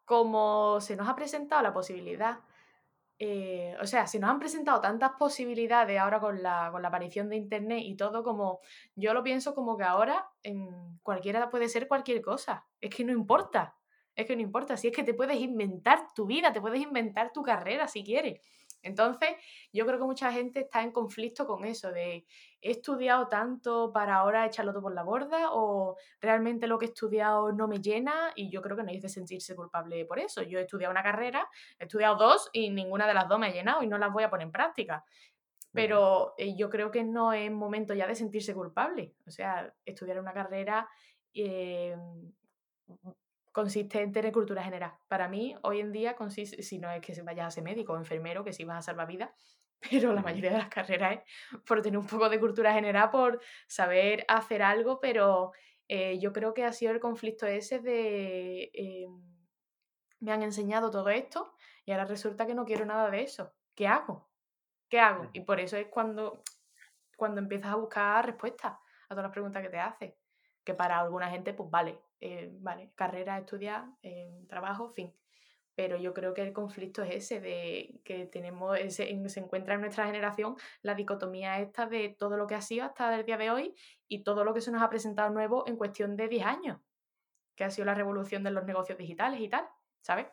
[0.05, 2.39] como se nos ha presentado la posibilidad,
[3.19, 7.29] eh, o sea, se nos han presentado tantas posibilidades ahora con la, con la, aparición
[7.29, 8.59] de Internet y todo, como
[8.95, 13.13] yo lo pienso como que ahora en cualquiera puede ser cualquier cosa, es que no
[13.13, 13.77] importa,
[14.15, 17.31] es que no importa, si es que te puedes inventar tu vida, te puedes inventar
[17.33, 18.39] tu carrera si quieres.
[18.83, 19.29] Entonces,
[19.71, 22.25] yo creo que mucha gente está en conflicto con eso de
[22.61, 26.89] he estudiado tanto para ahora echarlo todo por la borda o realmente lo que he
[26.89, 30.43] estudiado no me llena y yo creo que no hay que sentirse culpable por eso.
[30.43, 31.47] Yo he estudiado una carrera,
[31.79, 34.23] he estudiado dos y ninguna de las dos me ha llenado y no las voy
[34.23, 35.05] a poner en práctica.
[35.71, 39.15] Pero eh, yo creo que no es momento ya de sentirse culpable.
[39.25, 40.87] O sea, estudiar una carrera
[41.33, 41.95] eh,
[43.53, 44.91] consiste en tener cultura general.
[45.07, 47.97] Para mí, hoy en día, consiste, si no es que vayas a ser médico o
[47.97, 49.29] enfermero, que si vas a salvar vidas,
[49.89, 53.39] pero la mayoría de las carreras es por tener un poco de cultura general, por
[53.67, 55.53] saber hacer algo, pero
[55.87, 59.07] eh, yo creo que ha sido el conflicto ese de eh,
[60.19, 61.53] me han enseñado todo esto
[61.85, 63.53] y ahora resulta que no quiero nada de eso.
[63.75, 64.29] ¿Qué hago?
[64.89, 65.29] ¿Qué hago?
[65.33, 66.41] Y por eso es cuando,
[67.17, 70.13] cuando empiezas a buscar respuestas a todas las preguntas que te haces.
[70.63, 73.83] Que para alguna gente, pues vale, eh, vale, carrera, estudiar,
[74.47, 75.13] trabajo, fin.
[75.75, 79.81] Pero yo creo que el conflicto es ese, de que tenemos, ese, se encuentra en
[79.81, 83.51] nuestra generación la dicotomía esta de todo lo que ha sido hasta el día de
[83.51, 83.75] hoy
[84.07, 86.79] y todo lo que se nos ha presentado nuevo en cuestión de 10 años,
[87.55, 89.67] que ha sido la revolución de los negocios digitales y tal,
[89.99, 90.27] ¿sabes?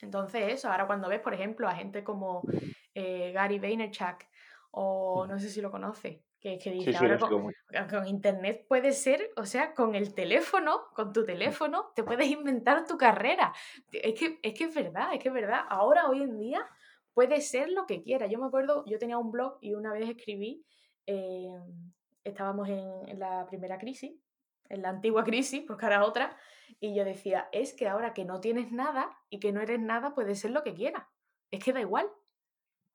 [0.00, 2.42] Entonces eso, ahora cuando ves, por ejemplo, a gente como
[2.94, 4.24] eh, Gary Vaynerchuk,
[4.70, 7.18] o no sé si lo conoce, que, que dice, ahora
[7.88, 12.84] con, internet puede ser, o sea, con el teléfono, con tu teléfono, te puedes inventar
[12.84, 13.52] tu carrera.
[13.92, 15.60] Es que, es que es verdad, es que es verdad.
[15.68, 16.66] Ahora, hoy en día,
[17.14, 18.26] puede ser lo que quiera.
[18.26, 20.66] Yo me acuerdo, yo tenía un blog y una vez escribí,
[21.06, 21.56] eh,
[22.24, 24.12] estábamos en, la primera crisis,
[24.68, 26.36] en la antigua crisis, porque ahora otra,
[26.80, 30.12] y yo decía, es que ahora que no tienes nada y que no eres nada,
[30.12, 31.04] puede ser lo que quieras.
[31.52, 32.10] Es que da igual.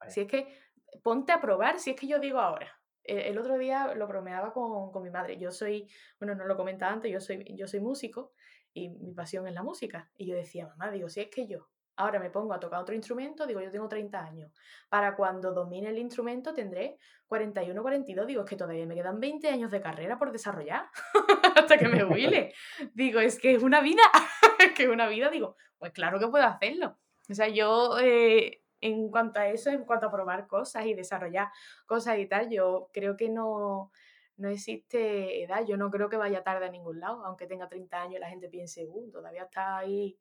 [0.10, 0.54] Si es que
[1.02, 4.92] ponte a probar, si es que yo digo ahora, el otro día lo bromeaba con,
[4.92, 5.38] con, mi madre.
[5.38, 5.90] Yo soy,
[6.20, 8.34] bueno, no lo comentaba antes, yo soy, yo soy músico
[8.74, 10.12] y mi pasión es la música.
[10.18, 12.96] Y yo decía, mamá, digo, si es que yo ahora me pongo a tocar otro
[12.96, 14.52] instrumento, digo, yo tengo 30 años.
[14.88, 18.28] Para cuando domine el instrumento tendré 41, 42.
[18.28, 20.86] Digo, es que todavía me quedan 20 años de carrera por desarrollar
[21.56, 22.54] hasta que me huile.
[22.94, 24.04] digo, es que es una vida,
[24.60, 25.30] es que es una vida.
[25.30, 26.98] Digo, pues claro que puedo hacerlo.
[27.30, 31.50] O sea, yo eh, en cuanto a eso, en cuanto a probar cosas y desarrollar
[31.86, 33.92] cosas y tal, yo creo que no,
[34.38, 35.66] no existe edad.
[35.66, 38.30] Yo no creo que vaya tarde a ningún lado, aunque tenga 30 años y la
[38.30, 40.18] gente piense, uh, todavía está ahí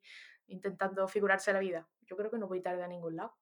[0.47, 1.87] intentando figurarse la vida.
[2.01, 3.33] Yo creo que no voy tarde a ningún lado.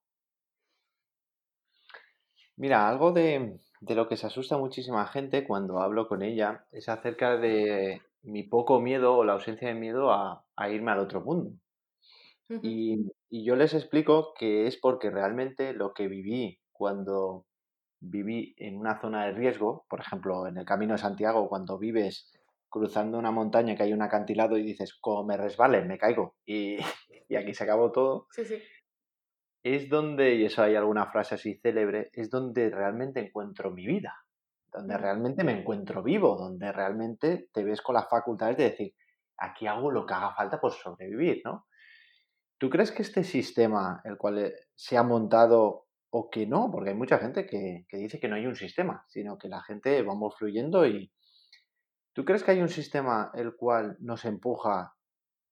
[2.58, 7.38] Mira, algo de, lo que se asusta muchísima gente cuando hablo con ella es acerca
[7.38, 11.52] de mi poco miedo o la ausencia de miedo a, a irme al otro mundo.
[12.62, 17.46] Y, yo les explico que es porque realmente lo que viví cuando
[18.00, 22.32] viví en una zona de riesgo, por ejemplo, en el Camino de Santiago, cuando vives
[22.70, 26.78] cruzando una montaña que hay un acantilado y dices, como me resbale, me caigo y,
[27.30, 28.62] y aquí se acabó todo, sí, sí.
[29.64, 34.14] es donde, y eso hay alguna frase así célebre, es donde realmente encuentro mi vida,
[34.72, 38.94] donde realmente me encuentro vivo, donde realmente te ves con las facultades de decir,
[39.38, 41.66] aquí hago lo que haga falta por sobrevivir, ¿no?
[42.58, 46.72] ¿Tú crees que este sistema, el cual eh, se ha montado o que no?
[46.72, 50.02] Porque hay mucha gente que, dice que no hay un sistema, sino que la gente
[50.02, 51.12] vamos fluyendo y...
[52.14, 54.96] ¿Tú crees que hay un sistema el cual nos empuja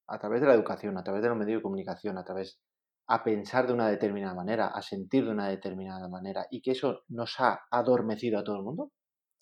[0.08, 2.62] a través de la educación, a través de los medios de comunicación, a través
[3.08, 7.04] a pensar de una determinada manera, a sentir de una determinada manera y que eso
[7.10, 8.92] nos ha adormecido a todo el mundo?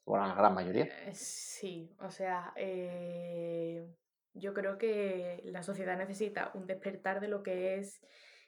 [0.05, 0.85] O a la gran mayoría.
[0.85, 3.87] Eh, sí, o sea, eh,
[4.33, 8.01] yo creo que la sociedad necesita un despertar de lo que es,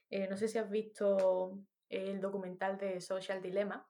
[0.10, 3.88] eh, no sé si has visto el documental de Social Dilemma,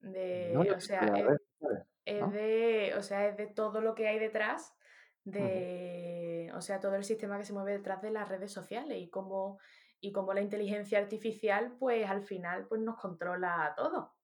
[0.00, 1.12] de, o sea,
[2.04, 4.74] es, de, o sea, es de todo lo que hay detrás
[5.24, 9.08] de, o sea, todo el sistema que se mueve detrás de las redes sociales y
[9.08, 9.58] cómo,
[10.00, 14.14] y cómo la inteligencia artificial, pues al final, pues nos controla a todo.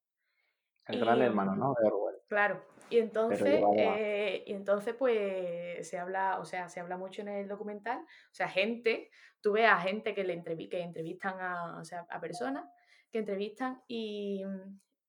[0.87, 1.75] El gran hermano, ¿no?
[1.81, 2.17] De Orwell.
[2.29, 7.29] Claro, y entonces, eh, y entonces pues se habla, o sea, se habla mucho en
[7.29, 11.85] el documental, o sea, gente, tú ves a gente que, le que entrevistan a, o
[11.85, 12.64] sea, a personas
[13.11, 14.44] que entrevistan y,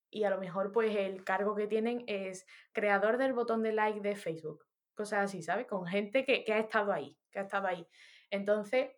[0.09, 4.01] y a lo mejor pues el cargo que tienen es creador del botón de like
[4.01, 4.65] de Facebook,
[4.95, 5.67] cosas así, ¿sabes?
[5.67, 7.85] Con gente que, que ha estado ahí, que ha estado ahí.
[8.29, 8.91] Entonces,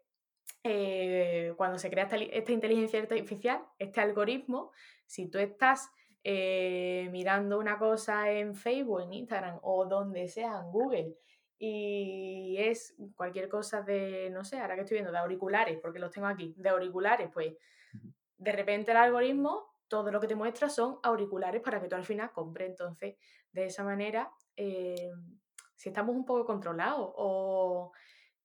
[0.64, 4.72] eh, cuando se crea esta, esta inteligencia artificial, este algoritmo,
[5.06, 5.90] si tú estás
[6.24, 11.16] eh, mirando una cosa en Facebook, en Instagram o donde sea, en Google,
[11.58, 16.12] y es cualquier cosa de, no sé, ahora que estoy viendo, de auriculares, porque los
[16.12, 17.54] tengo aquí, de auriculares, pues
[18.38, 22.06] de repente el algoritmo, todo lo que te muestra son auriculares para que tú al
[22.06, 22.70] final compres.
[22.70, 23.18] Entonces,
[23.52, 25.12] de esa manera, eh,
[25.76, 27.92] si estamos un poco controlados o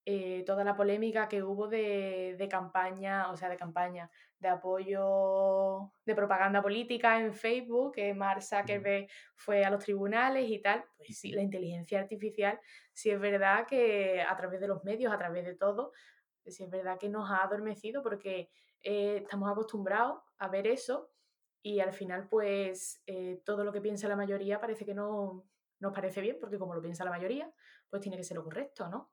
[0.09, 5.93] eh, toda la polémica que hubo de, de, campaña, o sea, de campaña, de apoyo
[6.05, 11.19] de propaganda política en Facebook, que Mark Zuckerberg fue a los tribunales y tal, pues
[11.19, 12.61] sí, la inteligencia artificial,
[12.93, 15.93] sí es verdad que a través de los medios, a través de todo,
[16.47, 18.49] sí es verdad que nos ha adormecido porque
[18.83, 21.11] eh, estamos acostumbrados a ver eso
[21.63, 25.45] y al final pues eh, todo lo que piensa la mayoría parece que no
[25.81, 27.53] nos parece bien porque como lo piensa la mayoría,
[27.91, 29.11] pues tiene que ser lo correcto, ¿no?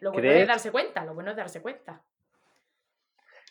[0.00, 2.04] Lo bueno es darse cuenta, lo bueno es darse cuenta.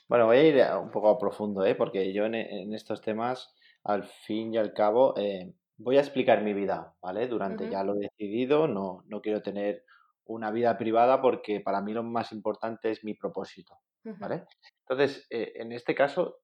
[0.07, 1.75] Bueno, voy a ir un poco a profundo, ¿eh?
[1.75, 6.53] porque yo en, estos temas, al fin y al cabo, eh, voy a explicar mi
[6.53, 7.27] vida, ¿vale?
[7.27, 9.85] Durante ya lo he decidido, no, no quiero tener
[10.25, 14.45] una vida privada porque para mí lo más importante es mi propósito, ¿vale?
[14.87, 16.39] Entonces, eh, en este caso,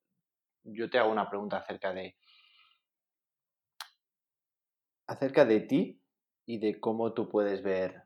[0.63, 2.15] yo te hago una pregunta acerca de
[5.07, 6.01] acerca de ti
[6.45, 8.03] y de cómo tú puedes ver,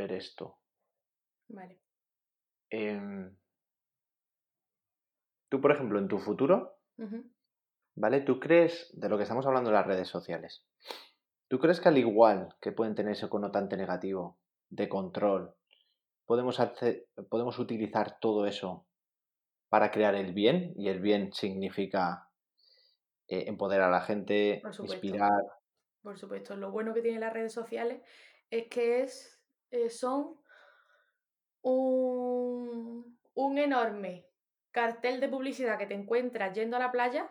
[0.00, 0.58] ver esto.
[1.48, 1.80] Vale.
[2.70, 3.36] Em,
[5.48, 6.78] tú, por ejemplo, en tu futuro,
[7.96, 8.20] ¿vale?
[8.20, 10.64] ¿Tú crees, de lo que estamos hablando en las redes sociales,
[11.48, 15.54] ¿tú crees que al igual que pueden tener ese conotante negativo de control,
[16.24, 18.86] podemos, hacer, podemos utilizar todo eso
[19.68, 20.72] para crear el bien?
[20.76, 22.30] Y el bien significa
[23.26, 25.42] eh, empoderar a la gente, inspirar,
[26.02, 26.56] por supuesto.
[26.56, 28.02] Lo bueno que tienen las redes sociales
[28.50, 29.39] es que es,
[29.70, 30.40] eh, son
[31.62, 34.26] un, un enorme
[34.70, 37.30] cartel de publicidad que te encuentras yendo a la playa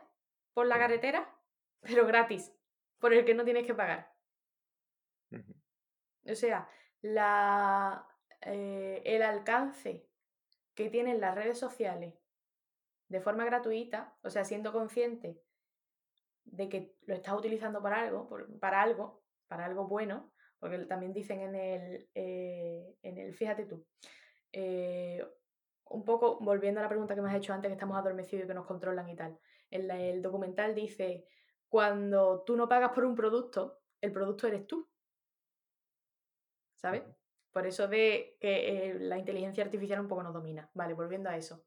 [0.53, 1.33] por la carretera,
[1.81, 2.53] pero gratis,
[2.99, 4.13] por el que no tienes que pagar.
[6.25, 6.69] O sea,
[7.01, 8.07] la,
[8.41, 10.07] eh, el alcance
[10.75, 12.15] que tienen las redes sociales
[13.07, 15.41] de forma gratuita, o sea, siendo consciente
[16.45, 21.41] de que lo estás utilizando para algo, para algo, para algo bueno, porque también dicen
[21.41, 23.85] en el, eh, en el fíjate tú,
[24.51, 25.25] eh,
[25.85, 28.47] un poco volviendo a la pregunta que me has hecho antes, que estamos adormecidos y
[28.47, 29.39] que nos controlan y tal.
[29.71, 31.25] En el documental dice,
[31.67, 34.87] cuando tú no pagas por un producto, el producto eres tú.
[36.75, 37.03] ¿Sabes?
[37.51, 40.69] Por eso de que eh, la inteligencia artificial un poco nos domina.
[40.73, 41.65] Vale, volviendo a eso.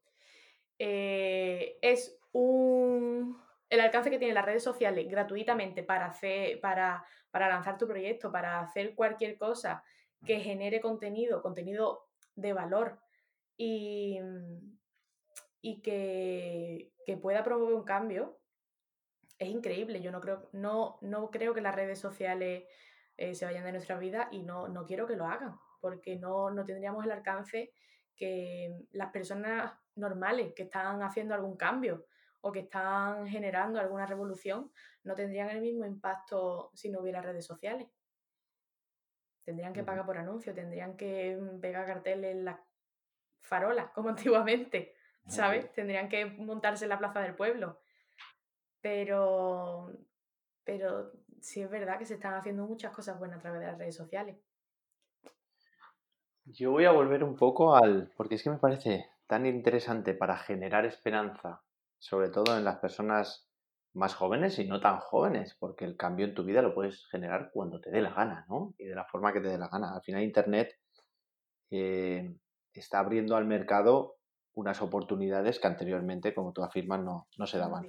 [0.79, 3.42] es un
[3.73, 8.31] el alcance que tienen las redes sociales gratuitamente para, hacer, para, para lanzar tu proyecto,
[8.31, 9.83] para hacer cualquier cosa
[10.23, 12.99] que genere contenido, contenido de valor
[13.57, 14.19] y,
[15.59, 18.37] y que, pueda promover un cambio,
[19.39, 20.01] es increíble.
[20.01, 22.65] Yo no creo, no, no creo que las redes sociales
[23.17, 26.51] eh, se vayan de nuestra vida y no, no quiero que lo hagan, porque no,
[26.51, 27.73] no tendríamos el alcance
[28.15, 32.05] que las personas normales que están haciendo algún cambio
[32.45, 34.69] o que están generando alguna revolución
[35.03, 37.87] no tendrían el mismo impacto si no hubiera redes sociales.
[39.45, 42.59] Tendrían que pagar por anuncio, tendrían que mm, pegar carteles en las
[43.41, 44.93] farolas, como antiguamente,
[45.25, 45.71] ¿sabes?
[45.71, 47.79] Tendrían que montarse en la plaza del pueblo.
[48.81, 49.93] Pero,
[50.65, 53.77] pero sí es verdad que se están haciendo muchas cosas buenas a través de las
[53.77, 54.37] redes sociales.
[56.43, 60.35] Yo voy a volver un poco al, porque es que me parece tan interesante para
[60.35, 61.63] generar esperanza
[62.03, 63.47] sobre todo en las personas
[63.93, 67.49] más jóvenes y no tan jóvenes, porque el cambio en tu vida lo puedes generar
[67.53, 68.73] cuando te dé la gana, ¿no?
[68.77, 69.95] Y de la forma que te dé la gana.
[69.95, 70.77] Al final Internet
[71.71, 72.35] eh,
[72.73, 74.17] está abriendo al mercado
[74.53, 77.85] unas oportunidades que anteriormente, como tú afirmas, no, se daban.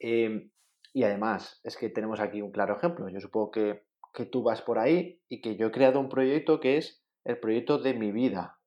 [0.00, 0.50] Em,
[0.92, 3.08] y además, es que tenemos aquí un claro ejemplo.
[3.08, 6.58] Yo supongo que, que, tú vas por ahí y que yo he creado un proyecto
[6.58, 8.58] que es el proyecto de mi vida.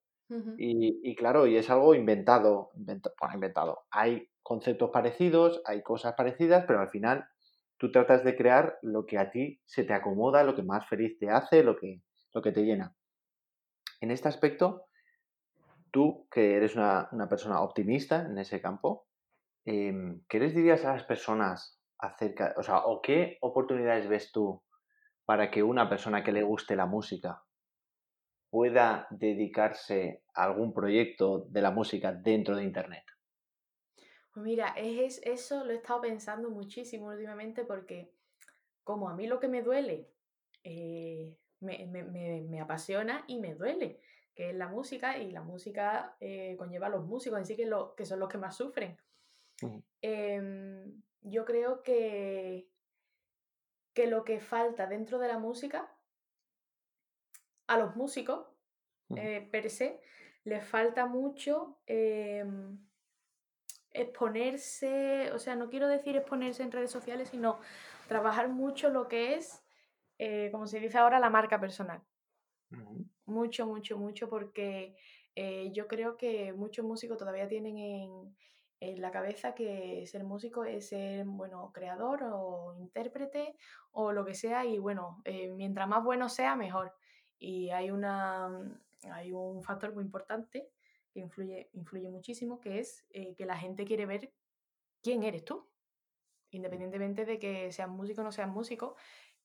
[0.56, 3.84] y, y, claro, y es algo inventado, inventado, bueno, inventado.
[3.90, 7.28] Hay conceptos parecidos, hay cosas parecidas, pero al final
[7.76, 11.18] tú tratas de crear lo que a ti se te acomoda, lo que más feliz
[11.18, 12.00] te hace, lo que,
[12.32, 12.96] lo que te llena.
[14.00, 14.86] En este aspecto,
[15.90, 19.06] tú que eres una, persona optimista en ese campo,
[19.66, 24.62] em, ¿qué les dirías a las personas acerca, o sea, o qué oportunidades ves tú
[25.26, 27.42] para que una persona que le guste la música
[28.48, 33.04] pueda dedicarse a algún proyecto de la música dentro de Internet?
[34.38, 38.12] Mira, es, eso lo he estado pensando muchísimo últimamente porque
[38.84, 40.10] como a mí lo que me duele
[40.64, 44.00] eh, me, apasiona y me duele,
[44.34, 47.66] que es la música y la música eh, conlleva a los músicos en sí que,
[47.66, 48.96] lo, que son los que más sufren.
[50.00, 52.68] Em, yo creo que,
[53.92, 55.92] que lo que falta dentro de la música
[57.66, 58.46] a los músicos
[59.16, 60.00] eh, per se
[60.44, 62.78] les falta mucho em,
[63.92, 67.58] exponerse, o sea, no quiero decir exponerse en redes sociales, sino
[68.06, 69.62] trabajar mucho lo que es,
[70.18, 72.02] eh, como se dice ahora, la marca personal.
[73.26, 74.94] Mucho, mucho, mucho, porque
[75.34, 78.36] eh, yo creo que muchos músicos todavía tienen en,
[78.80, 83.56] en, la cabeza que ser músico es ser, bueno, creador o intérprete
[83.92, 86.94] o lo que sea, y bueno, eh, mientras más bueno sea, mejor.
[87.38, 88.48] Y hay, una,
[89.12, 90.68] hay un factor muy importante
[91.12, 94.32] que influye, influye muchísimo, que es eh, que la gente quiere ver
[95.02, 95.68] quién eres tú.
[96.50, 98.96] Independientemente de que seas músico o no seas músico,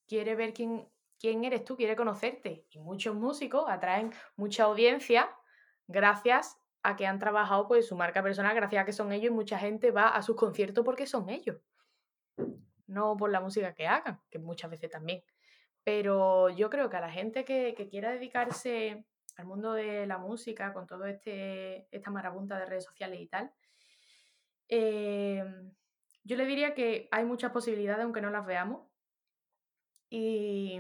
[0.08, 0.88] quiere ver quién,
[1.20, 2.66] quién eres tú, quiere conocerte.
[2.70, 5.30] Y muchos músicos atraen mucha audiencia
[5.88, 9.34] gracias a que han trabajado pues su marca personal gracias a que son ellos y
[9.34, 11.58] mucha gente va a sus conciertos porque son ellos.
[12.88, 15.24] No por la música que hagan, que muchas veces también.
[15.84, 19.06] Pero yo creo que a la gente que, quiera dedicarse
[19.36, 23.52] al mundo de la música, con todo este, esta marabunta de redes sociales y tal,
[24.68, 25.72] em,
[26.24, 28.88] yo le diría que hay muchas posibilidades aunque no las veamos.
[30.10, 30.80] Y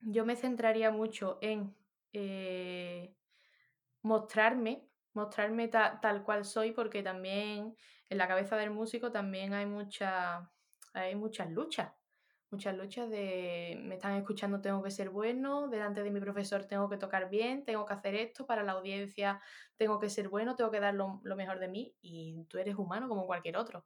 [0.00, 1.74] yo me centraría mucho en
[2.12, 3.14] eh,
[4.02, 7.76] mostrarme, mostrarme tal cual soy, porque también
[8.08, 10.50] en la cabeza del músico también hay, mucha,
[10.94, 11.97] hay muchas luchas.
[12.50, 16.88] Muchas luchas de me están escuchando, tengo que ser bueno, delante de mi profesor tengo
[16.88, 19.40] que tocar bien, tengo que hacer esto, para la audiencia
[19.76, 23.08] tengo que ser bueno, tengo que dar lo, mejor de mí y tú eres humano
[23.08, 23.84] como cualquier otro.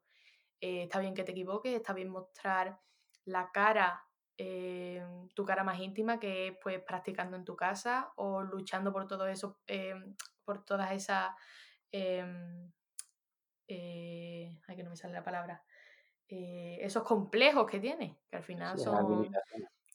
[0.61, 2.79] Eh, está bien que te equivoques, está bien mostrar
[3.25, 4.07] la cara
[4.39, 5.05] eh,
[5.35, 9.27] tu cara más íntima, que es pues practicando en tu casa o luchando por todo
[9.27, 9.95] eso, eh,
[10.45, 11.31] por todas esas...
[11.91, 12.73] Em,
[13.69, 15.63] eh, ay, que no me sale la palabra.
[16.81, 19.31] Esos complejos que tiene, que al final son...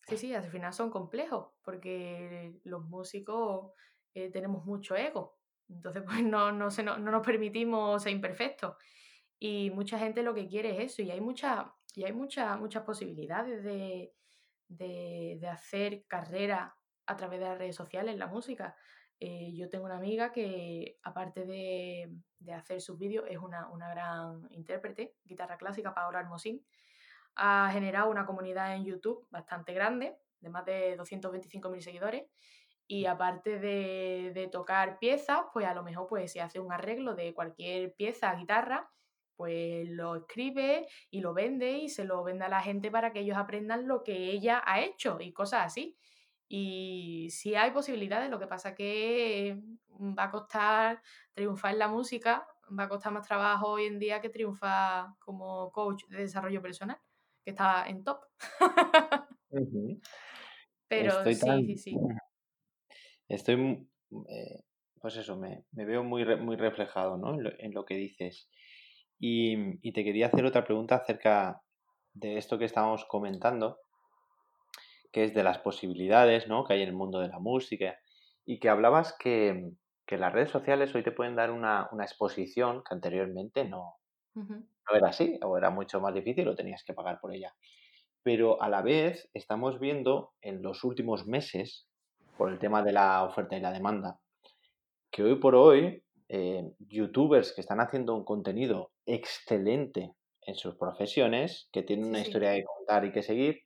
[0.07, 3.73] Sí, sí, al final son complejos, porque los músicos
[4.13, 5.37] tenemos mucho ego.
[5.69, 8.75] Entonces, pues no, no, se, no, nos permitimos ser imperfectos.
[9.39, 11.01] Y mucha gente lo que quiere es eso.
[11.01, 14.13] Y hay, mucha, y hay muchas posibilidades de,
[14.67, 16.75] de, hacer carrera
[17.05, 18.75] a través de las redes sociales, en la música.
[19.19, 22.11] Eh, yo tengo una amiga que, aparte de,
[22.53, 26.65] hacer sus vídeos, es una, gran intérprete, guitarra clásica, Paola Hermosín.
[27.35, 32.25] Ha generado una comunidad en YouTube bastante grande, de más de 225.000 seguidores.
[32.87, 37.15] Y aparte de, de, tocar piezas, pues a lo mejor pues, se hace un arreglo
[37.15, 38.89] de cualquier pieza, guitarra,
[39.35, 43.19] pues lo escribe y lo vende y se lo vende a la gente para que
[43.19, 45.97] ellos aprendan lo que ella ha hecho y cosas así.
[46.47, 49.59] Y sí hay posibilidades, lo que pasa que
[49.99, 51.01] va a costar
[51.33, 55.71] triunfar en la música, va a costar más trabajo hoy en día que triunfar como
[55.71, 56.97] coach de desarrollo personal,
[57.43, 58.21] que está en top.
[60.87, 61.97] Pero sí, sí, sí.
[63.27, 63.89] Estoy,
[64.29, 64.63] eh,
[65.01, 67.37] pues eso, me, veo muy, muy reflejado ¿no?
[67.59, 68.49] en lo que dices.
[69.19, 71.61] Y, te quería hacer otra pregunta acerca
[72.13, 73.79] de esto que estábamos comentando,
[75.11, 76.65] que es de las posibilidades ¿no?
[76.65, 77.97] que hay en el mundo de la música,
[78.45, 79.71] y que hablabas que,
[80.09, 83.97] las redes sociales hoy te pueden dar una, exposición que anteriormente no,
[84.35, 87.53] no era así, o era mucho más difícil o tenías que pagar por ella.
[88.23, 91.87] Pero a la vez estamos viendo en los últimos meses,
[92.37, 94.19] por el tema de la oferta y la demanda,
[95.11, 101.69] que hoy por hoy eh, youtubers que están haciendo un contenido excelente en sus profesiones,
[101.71, 103.63] que tienen una historia que contar y que seguir,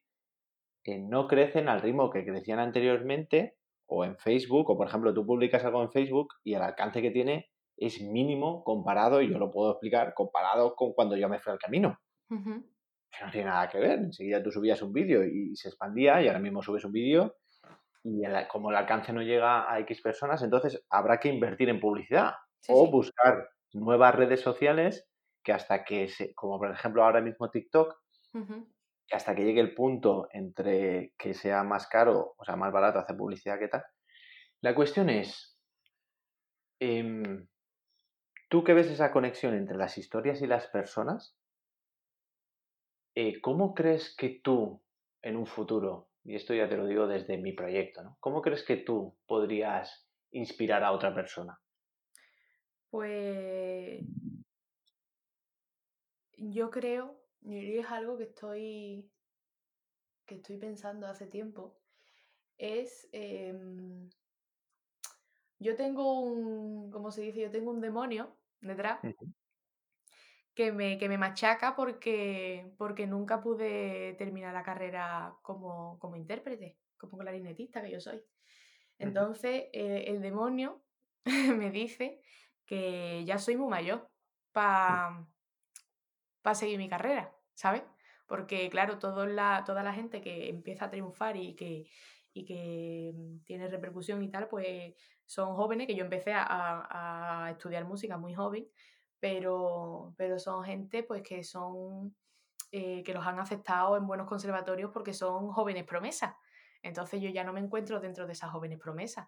[0.84, 3.56] que no crecen al ritmo que crecían anteriormente
[3.88, 7.12] o en Facebook, o por ejemplo tú publicas algo en Facebook y el alcance que
[7.12, 11.52] tiene es mínimo comparado, y yo lo puedo explicar, comparado con cuando yo me fui
[11.52, 12.00] al camino.
[12.30, 14.00] Que no tiene nada que ver.
[14.00, 17.36] Enseguida tú subías un vídeo y se expandía y ahora mismo subes un vídeo
[18.04, 22.34] y como el alcance no llega a X personas, entonces habrá que invertir en publicidad
[22.68, 25.08] o buscar nuevas redes sociales
[25.44, 27.96] que hasta que, se, como por ejemplo ahora mismo TikTok,
[29.12, 33.18] hasta que llegue el punto entre que sea más caro, o sea, más barato hacer
[33.18, 33.84] publicidad que tal.
[34.62, 35.58] La cuestión es,
[36.80, 37.48] em,
[38.50, 41.38] tú que ves esa conexión entre las historias y las personas,
[43.16, 44.82] eh, ¿cómo crees que tú
[45.22, 48.18] en un futuro, y esto ya te lo digo desde mi proyecto, ¿no?
[48.20, 51.60] ¿Cómo crees que tú podrías inspirar a otra persona?
[52.90, 54.02] Pues
[56.38, 59.10] yo creo, y es algo que estoy,
[60.26, 61.78] que estoy pensando hace tiempo,
[62.58, 64.10] es, em,
[65.60, 67.42] yo tengo un, ¿cómo se dice?
[67.42, 69.00] Yo tengo un demonio detrás
[70.54, 76.78] que me, que me machaca porque, porque nunca pude terminar la carrera como, como intérprete,
[76.98, 78.24] como clarinetista que yo soy.
[79.00, 80.84] Entonces, eh, el demonio
[81.26, 82.22] me dice
[82.66, 84.08] que ya soy muy mayor
[84.52, 85.26] para
[86.42, 87.84] pa seguir mi carrera, ¿sabes?
[88.28, 91.90] Porque, claro, todo la, toda la gente que empieza a triunfar y que,
[92.34, 97.52] y que mm, tiene repercusión y tal, pues son jóvenes, que yo empecé a, a
[97.52, 98.68] estudiar música muy joven,
[99.20, 102.16] pero, pero son gente pues que son
[102.72, 106.36] eh, que los han aceptado en buenos conservatorios porque son jóvenes promesas.
[106.82, 109.28] Entonces yo ya no me encuentro dentro de esas jóvenes promesas.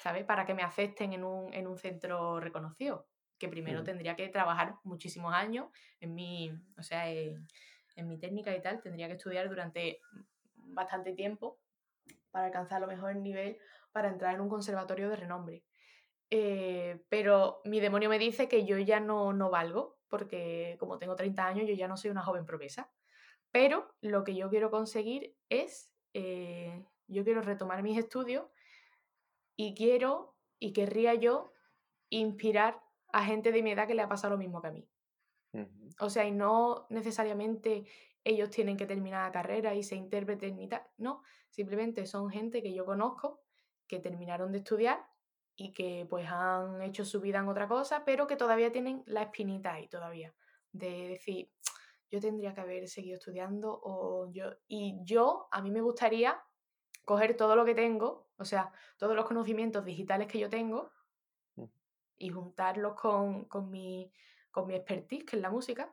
[0.00, 0.24] ¿sabes?
[0.24, 3.06] Para que me acepten en un, en un centro reconocido,
[3.42, 5.66] que primero tendría que trabajar muchísimos años
[5.98, 7.44] en mi, o sea, en,
[7.96, 9.98] mi técnica y tal, tendría que estudiar durante
[10.54, 11.58] bastante tiempo
[12.30, 13.58] para alcanzar a lo mejor el nivel
[13.90, 15.64] para entrar en un conservatorio de renombre.
[16.30, 21.16] eh, pero mi demonio me dice que yo ya no, no valgo, porque como tengo
[21.16, 22.92] 30 años, yo ya no soy una joven promesa.
[23.50, 28.46] Pero lo que yo quiero conseguir es, eh, yo quiero retomar mis estudios
[29.56, 31.52] y quiero y querría yo
[32.08, 32.80] inspirar
[33.12, 34.88] a gente de mi edad que le ha pasado lo mismo que a mí.
[36.00, 37.84] O sea, y no necesariamente
[38.24, 40.82] ellos tienen que terminar la carrera y se intérpreten y tal.
[40.96, 43.42] No, simplemente son gente que yo conozco,
[43.86, 45.04] que terminaron de estudiar
[45.54, 49.22] y que pues han hecho su vida en otra cosa, pero que todavía tienen la
[49.22, 50.34] espinita ahí todavía.
[50.72, 51.50] De decir,
[52.10, 54.54] yo tendría que haber seguido estudiando o yo...
[54.68, 56.42] Y yo, a mí me gustaría
[57.04, 60.90] coger todo lo que tengo, o sea, todos los conocimientos digitales que yo tengo.
[62.22, 64.12] Y juntarlos con, con, mi,
[64.52, 65.92] con mi expertise, que es la música,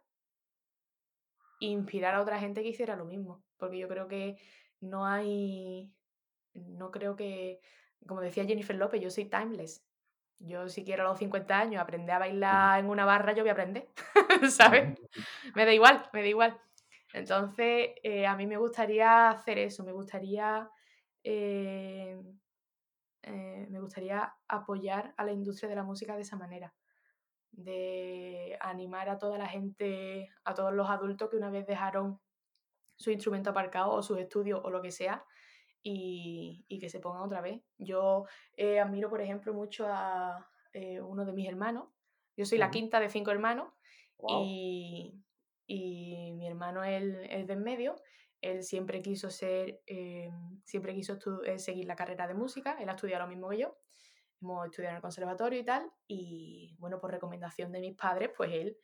[1.59, 3.43] e inspirar a otra gente que hiciera lo mismo.
[3.57, 4.37] Porque yo creo que
[4.79, 5.91] no hay,
[6.53, 7.59] no creo que,
[8.05, 9.83] como decía Jennifer López, yo soy timeless.
[10.37, 13.49] Yo si quiero a los 50 años aprender a bailar en una barra, yo voy
[13.49, 13.89] a aprender,
[14.49, 14.99] ¿sabes?
[15.55, 16.61] Me da igual, me da igual.
[17.11, 20.69] Entonces, eh, a mí me gustaría hacer eso, me gustaría,
[21.23, 22.21] eh,
[23.23, 26.73] eh, me gustaría apoyar a la industria de la música de esa manera,
[27.51, 32.19] de animar a toda la gente, a todos los adultos que una vez dejaron
[32.95, 35.25] su instrumento aparcado o sus estudios o lo que sea,
[35.81, 37.61] y, que se pongan otra vez.
[37.77, 38.25] Yo
[38.57, 41.89] eh, admiro, por ejemplo, mucho a eh, uno de mis hermanos.
[42.35, 43.73] Yo soy la quinta de cinco hermanos
[44.27, 45.21] y,
[45.67, 47.95] mi hermano es el, de en medio.
[48.41, 50.29] Él siempre quiso ser, eh,
[50.63, 51.17] siempre quiso
[51.57, 52.77] seguir la carrera de música.
[52.79, 53.77] Él ha estudiado lo mismo que yo.
[54.41, 55.91] Hemos estudiado en el conservatorio y tal.
[56.07, 58.77] Y bueno, por recomendación de mis padres, pues él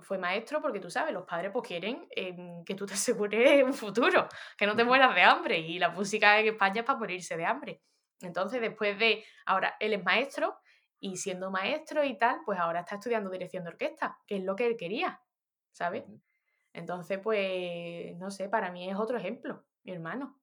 [0.00, 3.74] fue maestro porque tú sabes, los padres pues quieren em, que tú te asegures un
[3.74, 7.36] futuro, que no te mueras de hambre y la música en España es para morirse
[7.36, 7.82] de hambre.
[8.20, 10.58] Entonces, después de, ahora él es maestro
[10.98, 14.56] y siendo maestro y tal, pues ahora está estudiando dirección de orquesta, que es lo
[14.56, 15.20] que él quería,
[15.70, 16.04] ¿sabes?
[16.78, 20.40] Entonces, pues, no sé, para mí es otro ejemplo, mi hermano.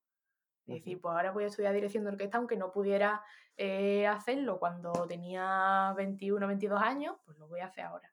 [0.67, 3.23] Es decir, pues ahora voy a estudiar dirección de orquesta, aunque no pudiera
[3.55, 8.11] eh, hacerlo cuando tenía 21 22 años, pues lo voy a hacer ahora.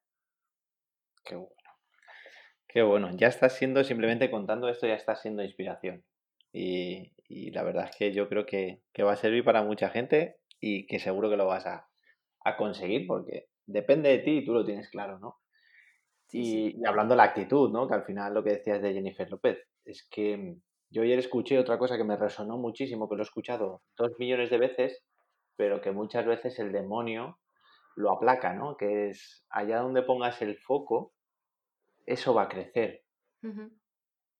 [1.24, 1.52] Qué bueno.
[2.68, 3.10] Qué bueno.
[3.16, 6.04] Ya estás siendo, simplemente contando esto, ya está siendo inspiración.
[6.52, 7.10] Y,
[7.50, 10.98] la verdad es que yo creo que, va a servir para mucha gente y que
[10.98, 11.88] seguro que lo vas a,
[12.56, 15.41] conseguir porque depende de ti y tú lo tienes claro, ¿no?
[16.32, 17.86] Y, hablando de la actitud, ¿no?
[17.86, 20.56] Que al final lo que decías de Jennifer López, es que
[20.90, 24.50] yo ayer escuché otra cosa que me resonó muchísimo, que lo he escuchado dos millones
[24.50, 25.04] de veces,
[25.56, 27.38] pero que muchas veces el demonio
[27.96, 28.76] lo aplaca, ¿no?
[28.76, 31.12] Que es allá donde pongas el foco,
[32.06, 33.02] eso va a crecer.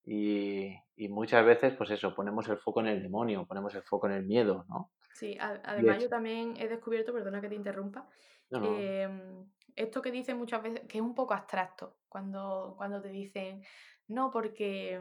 [0.05, 0.75] y,
[1.09, 4.25] muchas veces, pues eso, ponemos el foco en el demonio, ponemos el foco en el
[4.25, 4.91] miedo, ¿no?
[5.15, 8.09] Sí, además yo también he descubierto, perdona que te interrumpa,
[8.51, 13.63] em, esto que dicen muchas veces, que es un poco abstracto, cuando, cuando te dicen,
[14.09, 15.01] no, porque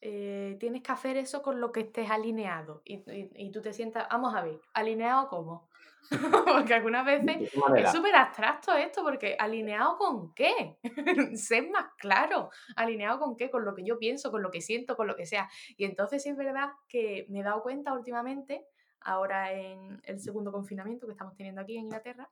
[0.00, 2.82] eh, tienes que hacer eso con lo que estés alineado.
[2.84, 5.68] Y, y, tú te sientas, vamos a ver, ¿alineado cómo?
[6.46, 10.78] porque algunas veces es súper abstracto esto, porque ¿alineado con qué?
[11.36, 12.50] sé más claro.
[12.76, 13.50] ¿Alineado con qué?
[13.50, 15.48] Con lo que yo pienso, con lo que siento, con lo que sea.
[15.76, 18.64] Y entonces es verdad que me he dado cuenta últimamente,
[19.00, 22.28] ahora en el segundo confinamiento que estamos teniendo aquí en Inglaterra,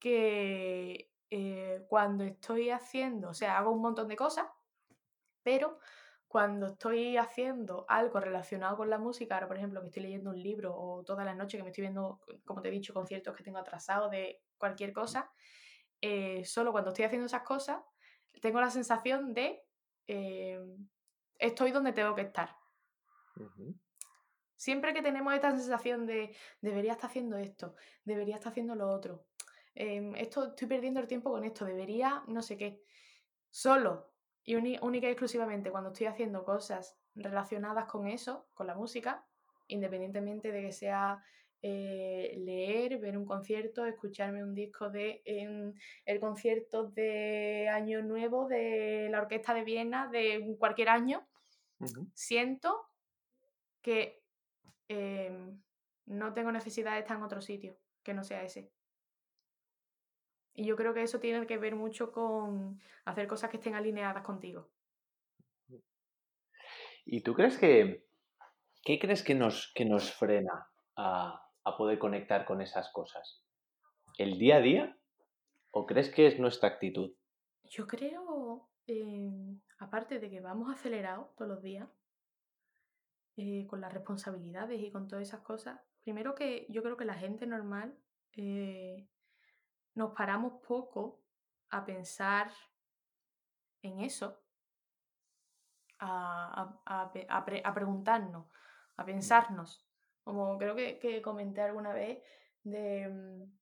[0.00, 4.46] que eh, cuando estoy haciendo, o sea, hago un montón de cosas,
[5.42, 5.78] pero
[6.26, 10.42] cuando estoy haciendo algo relacionado con la música, ahora por ejemplo que estoy leyendo un
[10.42, 13.44] libro o todas las noches que me estoy viendo, como te he dicho, conciertos que
[13.44, 15.30] tengo atrasados de cualquier cosa,
[16.00, 17.80] eh, solo cuando estoy haciendo esas cosas
[18.40, 19.62] tengo la sensación de
[20.06, 20.58] eh,
[21.38, 22.56] estoy donde tengo que estar.
[24.56, 27.74] Siempre que tenemos esta sensación de debería estar haciendo esto,
[28.04, 29.24] debería estar haciendo lo otro,
[29.74, 32.82] em, esto estoy perdiendo el tiempo con esto, debería no sé qué,
[33.50, 34.10] solo
[34.44, 39.24] y única y exclusivamente cuando estoy haciendo cosas relacionadas con eso, con la música,
[39.68, 41.22] independientemente de que sea
[41.62, 45.22] eh, leer, ver un concierto, escucharme un disco de
[46.06, 51.28] el concierto de Año Nuevo de la Orquesta de Viena de cualquier año,
[52.14, 52.86] siento
[53.82, 54.22] que
[54.88, 55.60] em,
[56.06, 58.70] no tengo necesidad de estar en otro sitio que no sea ese.
[60.60, 64.22] Y yo creo que eso tiene que ver mucho con hacer cosas que estén alineadas
[64.22, 64.68] contigo.
[67.06, 68.06] ¿Y tú crees que,
[68.82, 71.46] qué crees que nos, que nos frena a,
[71.78, 73.42] poder conectar con esas cosas?
[74.18, 74.98] ¿El día a día?
[75.70, 77.14] ¿O crees que es nuestra actitud?
[77.64, 81.88] Yo creo, em, aparte de que vamos acelerados todos los días,
[83.38, 87.14] eh, con las responsabilidades y con todas esas cosas, primero que yo creo que la
[87.14, 87.96] gente normal
[88.36, 89.08] eh,
[89.94, 91.20] nos paramos poco
[91.70, 92.50] a pensar
[93.82, 94.42] en eso,
[95.98, 98.46] a, a, preguntarnos,
[98.96, 99.86] a pensarnos.
[100.24, 102.22] Como creo que, que comenté alguna vez,
[102.62, 103.60] de, mm,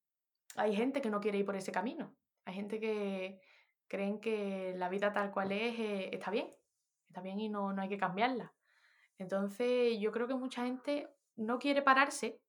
[0.57, 2.15] hay gente que no quiere ir por ese camino.
[2.45, 3.41] Hay gente que
[3.89, 6.49] creen que la vida tal cual es eh, está bien,
[7.09, 8.53] está bien y no, no hay que cambiarla.
[9.19, 12.41] Entonces yo creo que mucha gente no quiere pararse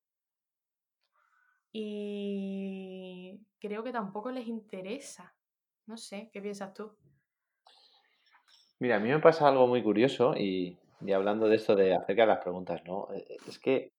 [1.71, 5.35] y creo que tampoco les interesa.
[5.85, 6.95] No sé, ¿qué piensas tú?
[8.79, 10.77] Mira, a mí me pasa algo muy curioso y,
[11.13, 13.07] hablando de esto de acerca de las preguntas, ¿no?
[13.13, 13.91] Eh, eh, es que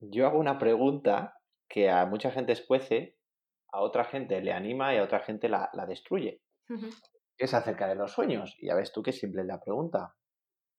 [0.00, 3.16] yo hago una pregunta que a mucha gente escuece,
[3.72, 6.40] a otra gente le anima y a otra gente la, destruye.
[7.36, 8.56] Es acerca de los sueños.
[8.58, 10.14] Y ya ves tú que simple es la pregunta.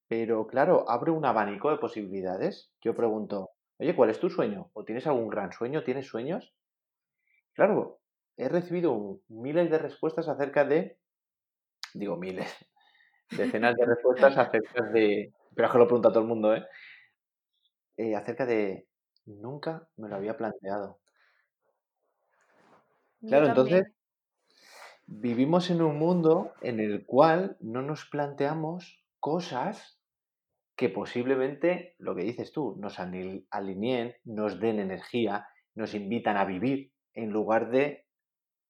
[0.08, 2.72] Pero claro, abre un abanico de posibilidades.
[2.80, 4.70] Yo pregunto, oye, ¿cuál es tu sueño?
[4.74, 5.82] ¿O tienes algún gran sueño?
[5.82, 6.54] ¿Tienes sueños?
[7.54, 8.00] Claro,
[8.36, 10.98] he recibido miles de respuestas acerca de,
[11.94, 12.54] digo miles,
[13.30, 16.64] decenas de respuestas acerca de, pero es que lo pregunta todo el mundo, ¿eh?
[17.96, 18.14] ¿eh?
[18.14, 18.86] acerca de,
[19.24, 20.98] nunca me lo había planteado.
[23.26, 23.84] Claro, entonces
[25.06, 29.99] vivimos en un mundo en el cual no nos planteamos cosas
[30.80, 36.90] que posiblemente, lo que dices tú, nos alineen, nos den energía, nos invitan a vivir,
[37.12, 38.06] en lugar de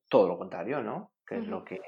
[0.08, 1.12] todo lo contrario, ¿no?
[1.24, 1.80] Que es lo que...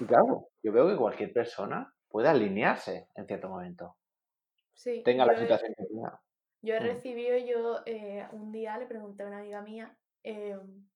[0.00, 3.96] Y claro, yo veo que cualquier persona puede alinearse en cierto momento.
[4.72, 5.02] Sí.
[5.04, 6.18] Tenga la situación que tenga.
[6.62, 10.88] Yo he recibido, yo eh, un día le pregunté a una amiga mía, em,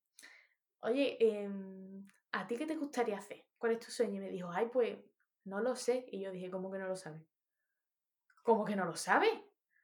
[0.81, 3.45] oye, em, ¿a ti qué te gustaría hacer?
[3.59, 4.15] ¿Cuál es tu sueño?
[4.15, 4.97] Y me dijo, ay, pues
[5.45, 6.07] no lo sé.
[6.11, 7.32] Y yo dije, ¿cómo que no lo sabes?
[8.43, 9.33] ¿Cómo que no lo sabes?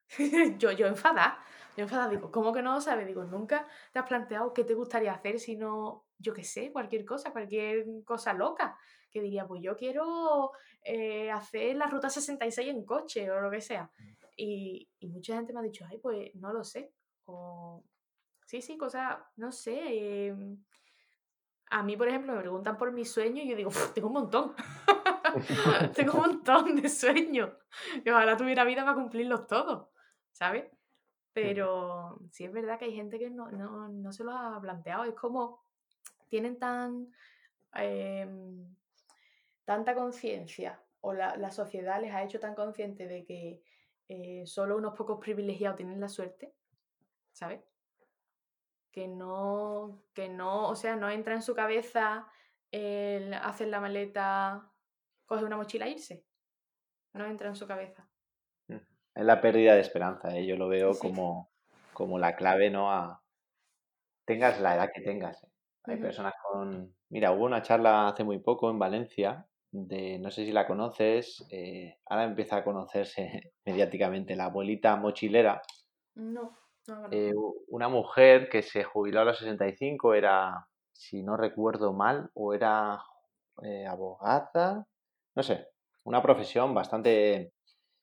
[0.58, 1.38] yo, yo enfadada,
[1.76, 3.06] yo enfadada, digo, ¿cómo que no lo sabes?
[3.06, 7.04] Digo, nunca te has planteado qué te gustaría hacer si no, yo qué sé, cualquier
[7.04, 8.76] cosa, cualquier cosa loca.
[9.10, 10.52] Que diría, pues yo quiero
[10.82, 13.90] eh, hacer la ruta 66 en coche o lo que sea.
[14.36, 16.92] Y, y, mucha gente me ha dicho, ay, pues no lo sé.
[17.24, 17.82] O,
[18.44, 20.26] sí, sí, cosas, no sé.
[20.26, 20.62] Em,
[21.70, 24.54] a mí, por ejemplo, me preguntan por mis sueños y yo digo, tengo un montón.
[25.94, 27.50] tengo un montón de sueños.
[28.04, 29.88] Y ojalá tuviera vida para cumplirlos todos,
[30.32, 30.64] ¿sabes?
[31.32, 35.04] Pero sí es verdad que hay gente que no, no, no se lo ha planteado.
[35.04, 35.62] Es como
[36.28, 37.12] tienen tan
[37.74, 38.66] em,
[39.64, 43.62] tanta conciencia o la, la, sociedad les ha hecho tan consciente de que
[44.08, 46.54] eh, solo unos pocos privilegiados tienen la suerte,
[47.32, 47.60] ¿sabes?
[48.90, 52.26] Que no, que no, o sea, no entra en su cabeza
[52.70, 54.67] el hacer la maleta,
[55.28, 56.24] coger una mochila e irse.
[57.12, 58.08] No entra en su cabeza.
[58.68, 60.46] Es la pérdida de esperanza, ¿eh?
[60.46, 61.50] yo lo veo como,
[61.92, 62.92] como la clave, ¿no?
[62.92, 63.22] A,
[64.24, 65.42] tengas la edad que tengas.
[65.44, 65.48] ¿eh?
[65.84, 66.94] Hay personas con...
[67.10, 71.46] Mira, hubo una charla hace muy poco en Valencia de, no sé si la conoces,
[71.50, 75.62] eh, ahora empieza a conocerse mediáticamente, la abuelita mochilera.
[76.14, 76.56] No,
[76.86, 77.34] no, eh,
[77.68, 83.02] una mujer que se jubiló a los 65, era, si no recuerdo mal, o era
[83.62, 84.86] eh, abogada,
[85.38, 85.68] no sé,
[86.02, 87.52] una profesión bastante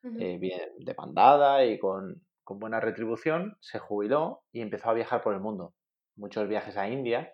[0.01, 5.41] bien demandada y con, con buena retribución, se jubiló y empezó a viajar por el
[5.41, 5.73] mundo.
[6.15, 7.33] Muchos viajes a India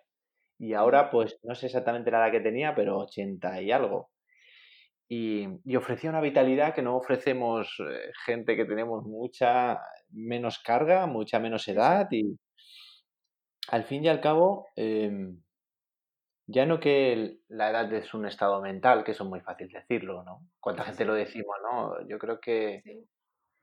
[0.58, 4.10] y ahora pues no sé exactamente la edad que tenía, pero 80 y algo.
[5.08, 5.46] Y,
[5.76, 9.78] ofrecía una vitalidad que no ofrecemos eh, gente que tenemos mucha
[10.10, 12.36] menos carga, mucha menos edad y
[13.68, 15.40] al fin y al cabo, em,
[16.46, 20.22] ya no que la edad es un estado mental, que eso es muy fácil decirlo,
[20.24, 20.46] ¿no?
[20.60, 22.06] ¿Cuánta gente lo decimos, no?
[22.08, 22.82] Yo creo que...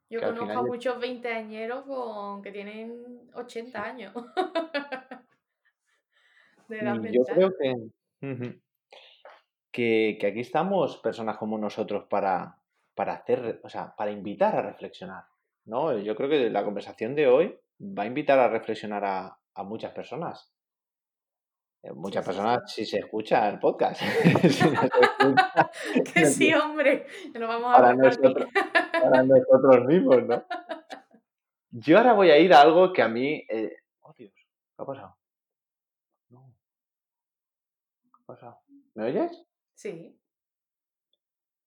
[0.10, 4.14] Yo conozco a muchos veinteañeros con que tienen 80 años.
[6.68, 7.76] de edad mm, Yo creo que
[9.72, 12.58] que, aquí estamos personas como nosotros para,
[12.96, 15.26] para hacer, o sea, para invitar a reflexionar.
[15.66, 15.98] ¿no?
[16.00, 20.54] Yo creo que la conversación de hoy va a invitar a reflexionar a, muchas personas.
[21.82, 24.02] Eh, muchas personas si se escucha el podcast.
[26.14, 27.06] que sí, hombre.
[27.34, 28.50] Lo vamos a para, nosotros,
[28.92, 30.44] para nosotros mismos, ¿no?
[31.72, 33.46] Yo ahora voy a ir a algo que a mí.
[33.48, 33.78] Eh...
[34.02, 34.44] Oh, Dios, ¿qué
[34.78, 35.16] ha pasado?
[36.30, 36.54] No.
[38.04, 38.60] ¿Qué ha pasado?
[38.96, 39.46] ¿Me oyes?
[39.76, 40.20] Sí.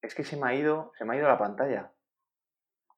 [0.03, 1.93] Es que se me ha ido, se me ha ido la pantalla.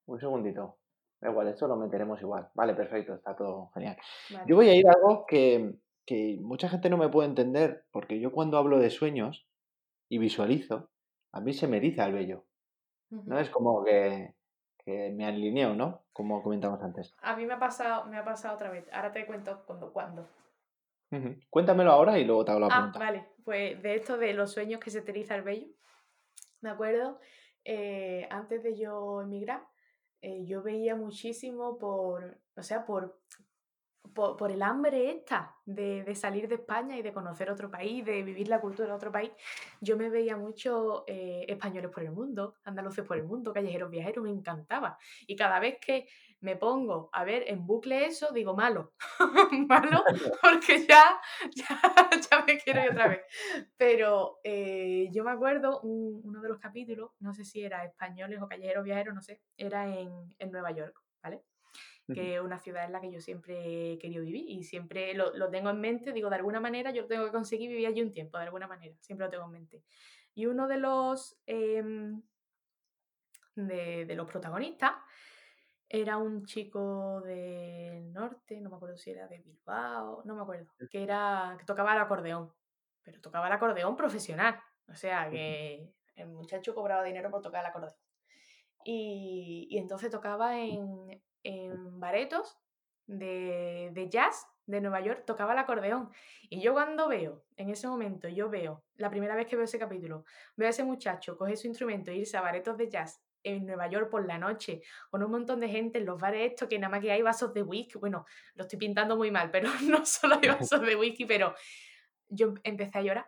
[0.07, 0.79] Un segundito.
[1.21, 2.49] Da igual, esto lo meteremos igual.
[2.55, 3.97] Vale, perfecto, está todo genial.
[4.47, 5.75] Yo voy a ir a algo que,
[6.41, 9.47] mucha gente no me puede entender, porque yo cuando hablo de sueños
[10.09, 10.91] y visualizo,
[11.33, 12.45] a mí se me eriza el vello.
[13.11, 13.39] ¿No?
[13.39, 14.35] Es como que,
[14.87, 16.05] me alineo, ¿no?
[16.13, 17.15] Como comentamos antes.
[17.23, 18.87] A mí me ha pasado, me ha pasado otra vez.
[18.93, 20.29] Ahora te cuento cuando, cuándo.
[21.49, 22.99] Cuéntamelo ahora y luego te hago la Ah, pregunta.
[22.99, 23.29] vale.
[23.45, 25.69] Pues de esto de los sueños que se te eriza el vello,
[26.61, 27.21] me acuerdo,
[27.65, 29.65] eh, antes de yo emigrar,
[30.23, 33.21] eh, yo veía muchísimo por, o sea, por,
[34.13, 38.05] por, por el hambre esta de, de salir de España y de conocer otro país,
[38.05, 39.31] de vivir la cultura de otro país.
[39.81, 44.25] Yo me veía mucho eh, españoles por el mundo, andaluces por el mundo, callejeros viajeros,
[44.25, 44.99] me encantaba.
[45.27, 46.07] Y cada vez que
[46.41, 48.93] me pongo a ver en bucle eso, digo malo,
[49.69, 50.05] malo,
[50.43, 51.19] porque ya,
[51.55, 51.81] ya,
[52.31, 53.21] ya me quiero ir otra vez.
[53.77, 58.41] Pero eh, yo me acuerdo un- uno de los capítulos, no sé si era españoles
[58.43, 61.43] o callejeros viajeros, no sé, era en, en Nueva York, ¿vale?
[62.13, 65.35] Que es una ciudad en la que yo siempre he querido vivir y siempre lo,
[65.35, 68.13] lo tengo en mente, digo, de alguna manera yo tengo que conseguir vivir allí un
[68.13, 69.83] tiempo, de alguna manera, siempre lo tengo en mente.
[70.35, 72.21] Y uno de los, em,
[73.55, 74.93] de, de los protagonistas
[75.89, 80.73] era un chico del norte, no me acuerdo si era de Bilbao, no me acuerdo,
[80.91, 82.53] que, era, que tocaba el acordeón,
[83.03, 87.71] pero tocaba el acordeón profesional, o sea que el muchacho cobraba dinero por tocar el
[87.71, 87.95] acordeón.
[88.85, 92.59] Y, y entonces tocaba en, en baretos
[93.07, 96.11] de, de jazz de Nueva York, tocaba el acordeón.
[96.49, 99.79] Y yo cuando veo, en ese momento, yo veo, la primera vez que veo ese
[99.79, 100.25] capítulo,
[100.57, 103.89] veo a ese muchacho coger su instrumento e irse a baretos de jazz en Nueva
[103.89, 106.91] York por la noche, con un montón de gente en los bares estos, que nada
[106.91, 108.25] más que hay vasos de whisky, bueno,
[108.55, 111.55] lo estoy pintando muy mal, pero no solo hay vasos de whisky, pero
[112.29, 113.27] yo empecé a llorar,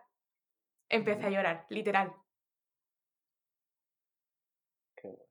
[0.89, 2.13] empecé a llorar, literal.
[4.95, 5.23] Qué bueno.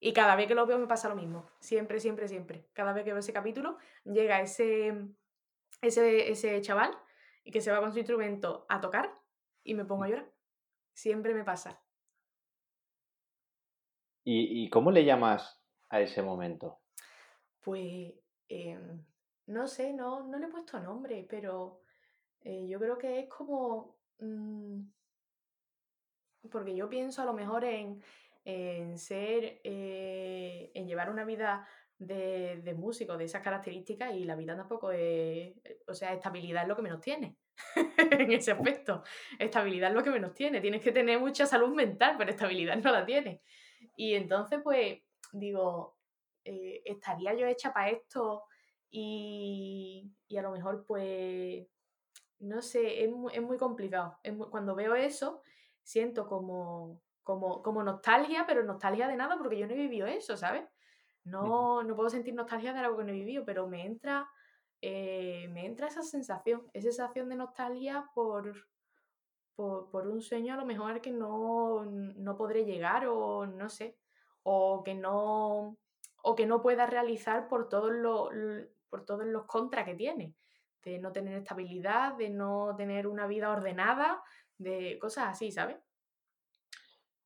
[0.00, 1.50] Y cada vez que lo veo me pasa lo mismo.
[1.58, 2.68] Siempre, siempre, siempre.
[2.72, 5.08] Cada vez que veo ese capítulo, llega ese,
[5.80, 6.96] ese, ese chaval
[7.42, 9.12] y que se va con su instrumento a tocar
[9.64, 10.32] y me pongo a llorar.
[10.92, 11.82] Siempre me pasa.
[14.24, 16.80] ¿Y, y cómo le llamas a ese momento?
[17.60, 18.14] Pues,
[18.48, 19.04] em,
[19.46, 21.82] no sé, no, no le he puesto nombre, pero
[22.42, 23.98] eh, yo creo que es como...
[24.18, 24.80] mm,
[26.50, 28.02] porque yo pienso a lo mejor en,
[28.50, 31.68] en ser, eh, en llevar una vida
[31.98, 35.54] de, de músico de esas características y la vida tampoco es,
[35.86, 37.36] o sea, estabilidad es lo que menos tiene
[38.10, 39.02] en ese aspecto.
[39.38, 40.60] Estabilidad es lo que menos tiene.
[40.60, 43.40] Tienes que tener mucha salud mental, pero estabilidad no la tienes.
[43.96, 45.00] Y entonces, pues,
[45.32, 45.98] digo,
[46.44, 48.44] eh, ¿estaría yo hecha para esto?
[48.90, 51.66] Y, y a lo mejor, pues,
[52.40, 54.18] no sé, es muy, es muy complicado.
[54.22, 55.42] Es muy- cuando veo eso,
[55.82, 60.34] siento como, como, como nostalgia, pero nostalgia de nada porque yo no he vivido eso,
[60.34, 60.64] ¿sabes?
[61.24, 64.26] No, no puedo sentir nostalgia de algo que no he vivido, pero me entra,
[64.80, 68.54] eh, me entra esa sensación, esa sensación de nostalgia por,
[69.54, 73.98] por, por un sueño a lo mejor que no, no podré llegar o no sé,
[74.42, 75.76] o que no,
[76.22, 78.30] o que no pueda realizar por todos los,
[78.88, 80.34] por todos los contras que tiene,
[80.82, 84.22] de no tener estabilidad, de no tener una vida ordenada,
[84.56, 85.76] de cosas así, ¿sabes?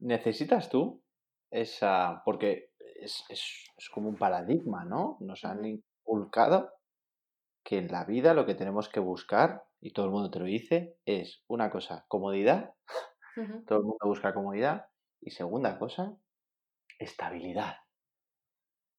[0.02, 1.02] ¿Necesitas tú
[1.50, 2.22] esa...?
[2.24, 5.16] Porque es, es- es como un paradigma, ¿no?
[5.20, 6.72] Nos han inculcado
[7.64, 10.46] que en la vida lo que tenemos que buscar, y todo el mundo te lo
[10.46, 12.74] dice, es una cosa, comodidad,
[13.66, 14.86] todo el mundo busca comodidad,
[15.20, 16.16] y segunda cosa,
[16.98, 17.76] estabilidad.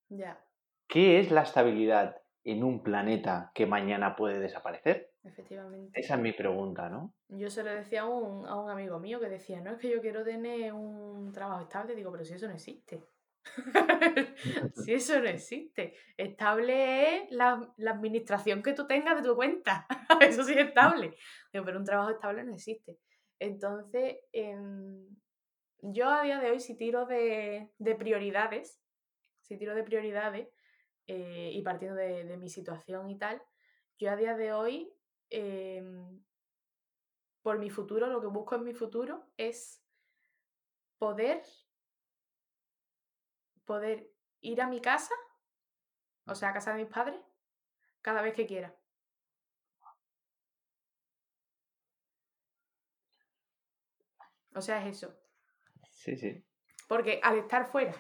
[0.10, 0.46] Ya,
[0.88, 5.13] ¿Qué es la estabilidad en un planeta que mañana puede desaparecer?
[5.24, 6.00] Efectivamente.
[6.00, 7.14] Esa es mi pregunta, ¿no?
[7.30, 9.90] Yo se lo decía a un, a un amigo mío que decía, no es que
[9.90, 13.04] yo quiero tener un trabajo estable, digo, pero si eso no existe.
[14.76, 15.96] si eso no existe.
[16.18, 19.88] Estable es la, la administración que tú tengas de tu cuenta.
[20.22, 21.16] eso sí es estable.
[21.52, 22.98] Digo, pero un trabajo estable no existe.
[23.40, 25.06] Entonces, em,
[25.82, 28.82] yo a día de hoy, si tiro de, de prioridades,
[29.42, 30.48] si tiro de prioridades
[31.08, 33.42] eh, y partiendo de, de mi situación y tal,
[34.00, 34.94] yo a día de hoy,
[35.34, 36.24] em,
[37.42, 39.84] por mi futuro, lo que busco en mi futuro es
[41.00, 41.44] poder,
[43.66, 45.16] poder ir a mi casa,
[46.28, 47.20] o sea, a casa de mis padres,
[48.02, 48.78] cada vez que quiera.
[54.56, 55.18] O sea, es eso.
[55.90, 56.46] Sí, sí.
[56.88, 57.96] Porque al estar fuera,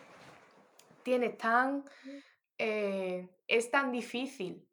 [1.02, 1.84] tienes tan.
[2.60, 4.70] eh, es tan difícil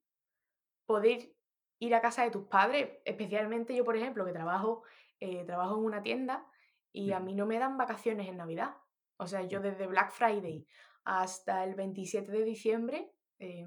[0.85, 1.35] poder
[1.81, 4.85] ir a casa de tus padres, especialmente yo, por ejemplo, que trabajo,
[5.19, 6.47] eh, trabajo en una tienda
[6.93, 8.77] y a mí no me dan vacaciones en Navidad.
[9.17, 10.67] O sea, yo desde Black Friday
[11.05, 13.67] hasta el 27 de diciembre, eh,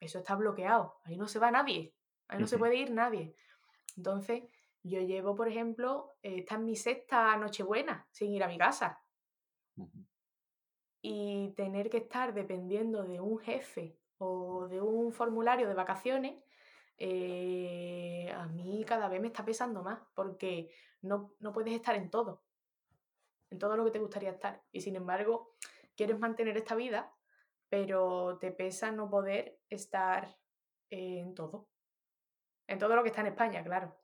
[0.00, 1.00] eso está bloqueado.
[1.04, 1.94] Ahí no se va nadie.
[2.28, 3.34] Ahí no se puede ir nadie.
[3.96, 4.42] Entonces,
[4.82, 9.00] yo llevo, por ejemplo, eh, esta es mi sexta Nochebuena sin ir a mi casa
[11.00, 16.42] y tener que estar dependiendo de un jefe o de un formulario de vacaciones,
[16.98, 20.70] eh, a mí cada vez me está pesando más porque
[21.00, 22.44] no, no puedes estar en todo,
[23.50, 24.62] en todo lo que te gustaría estar.
[24.72, 25.56] Y sin embargo,
[25.96, 27.12] quieres mantener esta vida,
[27.68, 30.36] pero te pesa no poder estar
[30.90, 31.68] en todo.
[32.66, 33.96] En todo lo que está en España, claro.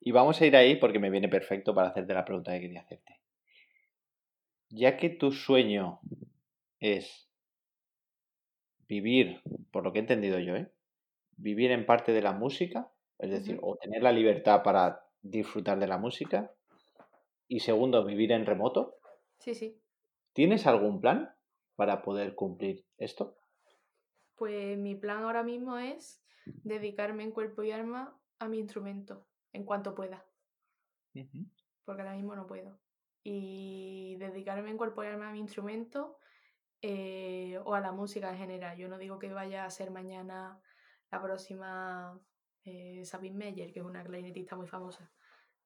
[0.00, 2.80] Y vamos a ir ahí porque me viene perfecto para hacerte la pregunta que quería
[2.80, 3.20] hacerte.
[4.68, 6.00] Ya que tu sueño
[6.78, 7.30] es
[8.88, 10.72] vivir, por lo que he entendido yo, ¿eh?
[11.40, 15.86] Vivir en parte de la música, es decir, o tener la libertad para disfrutar de
[15.86, 16.52] la música,
[17.48, 18.98] y segundo, vivir en remoto.
[19.38, 19.82] Sí, sí.
[20.32, 21.34] ¿Tienes algún plan
[21.74, 23.36] para poder cumplir esto?
[24.36, 26.22] Pues mi plan ahora mismo es
[26.62, 30.24] dedicarme en cuerpo y alma a mi instrumento en cuanto pueda.
[31.84, 32.78] Porque ahora mismo no puedo.
[33.24, 36.18] Y dedicarme en cuerpo y alma a mi instrumento
[36.82, 38.78] eh, o a la música en general.
[38.78, 40.60] Yo no digo que vaya a ser mañana
[41.10, 42.20] la próxima
[42.64, 45.10] eh, Sabine Meyer, que es una clarinetista muy famosa.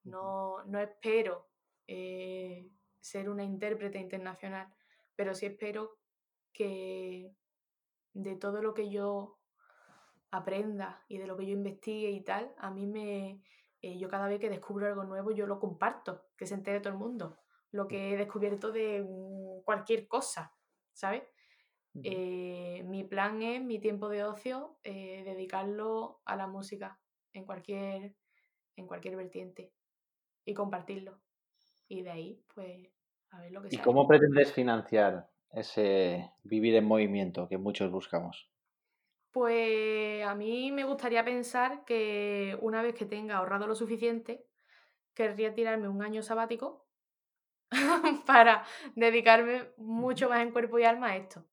[0.04, 1.48] No, no espero
[1.86, 2.68] eh,
[3.00, 4.72] ser una intérprete internacional,
[5.14, 5.98] pero sí espero
[6.52, 7.34] que
[8.12, 9.38] de todo lo que yo
[10.30, 13.42] aprenda y de lo que yo investigue y tal, a mí me,
[13.82, 16.92] eh, yo cada vez que descubro algo nuevo, yo lo comparto, que se entere todo
[16.92, 17.38] el mundo,
[17.70, 20.52] lo que he descubierto de mm, cualquier cosa,
[20.92, 21.22] ¿sabes?
[22.02, 27.00] Eh, mi plan es mi tiempo de ocio, eh, dedicarlo a la música
[27.32, 28.16] en cualquier,
[28.76, 29.72] en cualquier vertiente
[30.44, 31.20] y compartirlo.
[31.88, 32.90] Y de ahí, pues,
[33.30, 38.50] a ver lo que ¿Y cómo pretendes financiar ese vivir en movimiento que muchos buscamos?
[39.32, 44.46] Pues a mí me gustaría pensar que una vez que tenga ahorrado lo suficiente,
[45.14, 46.86] querría tirarme un año sabático
[48.26, 48.64] para
[48.96, 51.44] dedicarme mucho más en cuerpo y alma a esto.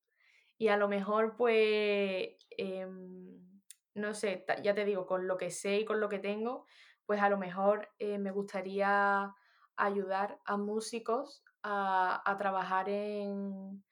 [0.62, 3.62] Y a lo mejor, pues, em,
[3.96, 6.68] no sé, ya te digo, con lo que sé y con lo que tengo,
[7.08, 9.34] pues a lo mejor eh, me gustaría
[9.76, 13.84] ayudar a músicos a, a trabajar en,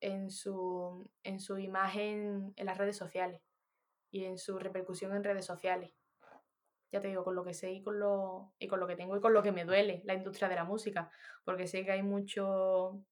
[0.00, 3.42] en su, en su imagen en las redes sociales
[4.10, 5.92] y en su repercusión en redes sociales.
[6.92, 9.16] Ya te digo, con lo que sé y con lo, y con lo que tengo
[9.16, 11.10] y con lo que me duele la industria de la música,
[11.44, 13.04] porque sé que hay mucho,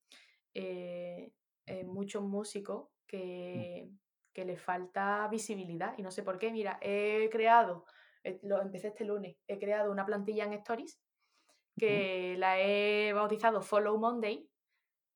[0.55, 1.33] eh,
[1.67, 3.91] eh, muchos músicos que,
[4.33, 6.51] que les falta visibilidad y no sé por qué.
[6.51, 7.85] Mira, he creado,
[8.25, 10.99] eh, lo empecé este lunes, he creado una plantilla en Stories
[11.79, 14.49] que la he bautizado Follow Monday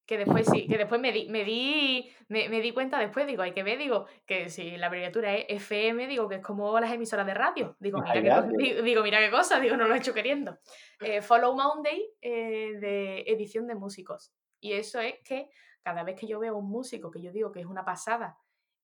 [0.06, 3.52] que después sí, que después me di, me di, me, di cuenta después, digo, hay
[3.52, 7.26] que ver, digo, que si la abreviatura es FM, digo, que es como las emisoras
[7.26, 7.76] de radio.
[7.80, 10.60] Digo, mira, qué, digo, mira qué cosa, digo, no lo he hecho queriendo.
[11.00, 14.32] Eh, Follow Monday eh, de edición de músicos.
[14.60, 15.48] Y eso es que
[15.86, 18.36] cada vez que yo veo un músico que yo digo que es una pasada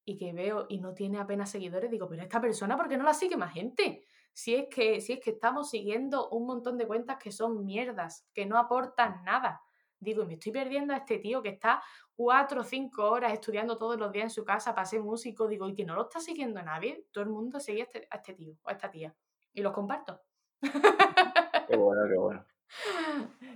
[0.04, 3.02] y que veo y no tiene apenas seguidores, digo, pero esta persona, ¿por qué no
[3.02, 4.04] la sigue más gente?
[4.32, 8.28] Si es que, si es que estamos siguiendo un montón de cuentas que son mierdas,
[8.32, 9.60] que no aportan nada
[9.98, 11.80] Digo, y me estoy perdiendo a este tío que está
[12.14, 15.46] cuatro o cinco horas estudiando todos los días en su casa para ser músico.
[15.46, 17.06] Digo, y que no lo está siguiendo nadie.
[17.12, 19.14] Todo el mundo sigue a este, este tío o a esta tía.
[19.52, 20.20] Y los comparto.
[21.68, 22.44] Qué bueno, qué bueno.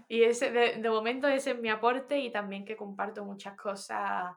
[0.08, 4.36] Y ese, de, momento ese es mi aporte y también que comparto muchas cosas,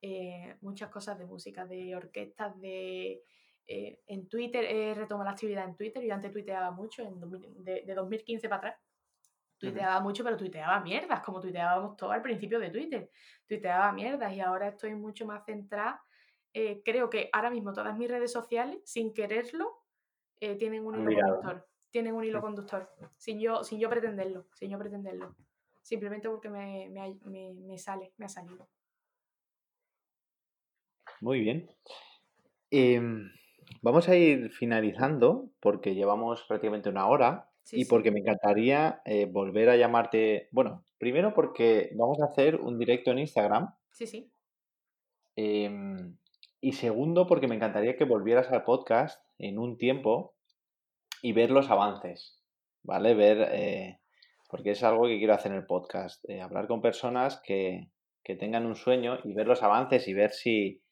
[0.00, 3.22] eh, muchas cosas de música, de orquestas, de...
[3.70, 7.20] Eh, en Twitter, he retomado la actividad en Twitter, yo antes tuiteaba mucho, en
[7.64, 8.76] de, de 2015 para atrás,
[9.58, 13.10] Tuiteaba mucho, pero tuiteaba mierdas, como tuiteábamos todo al principio de Twitter.
[13.46, 16.00] Tuiteaba mierdas y ahora estoy mucho más centrada.
[16.54, 19.82] Eh, creo que ahora mismo todas mis redes sociales, sin quererlo,
[20.40, 21.67] eh, tienen un hilo conductor.
[21.90, 25.34] Tienen un hilo conductor, sin yo, sin yo pretenderlo, sin yo pretenderlo.
[25.82, 28.68] Simplemente porque me, me, sale, me ha salido.
[31.22, 31.70] Muy bien.
[32.70, 33.30] Em,
[33.80, 39.70] vamos a ir finalizando porque llevamos prácticamente una hora y porque me encantaría eh, volver
[39.70, 40.48] a llamarte.
[40.52, 43.74] Bueno, primero porque vamos a hacer un directo en Instagram.
[43.90, 44.30] Sí, sí.
[45.36, 46.16] Em,
[46.60, 50.34] y segundo porque me encantaría que volvieras al podcast en un tiempo
[51.22, 52.40] y ver los avances,
[52.82, 53.14] ¿vale?
[53.14, 54.00] Ver, eh,
[54.48, 57.90] porque es algo que quiero hacer en el podcast, eh, hablar con personas que,
[58.22, 60.82] que, tengan un sueño y ver los avances y ver si,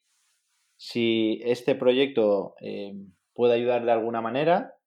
[0.75, 2.55] si este proyecto
[3.33, 4.77] puede ayudar de alguna manera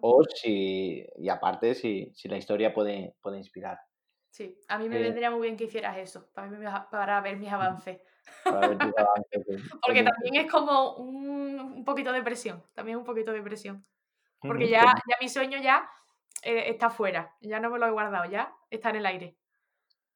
[0.00, 3.78] o si, y aparte, si, si la historia puede, puede inspirar.
[4.30, 7.50] Sí, a mí me eh vendría muy bien que hicieras eso, para, para ver mis
[7.52, 8.00] avances.
[9.86, 13.84] Porque también es como un, un, poquito de presión, también un poquito de presión.
[14.40, 15.88] Porque ya, ya mi sueño ya
[16.42, 19.36] eh, está fuera, ya no me lo he guardado, ya está en el aire.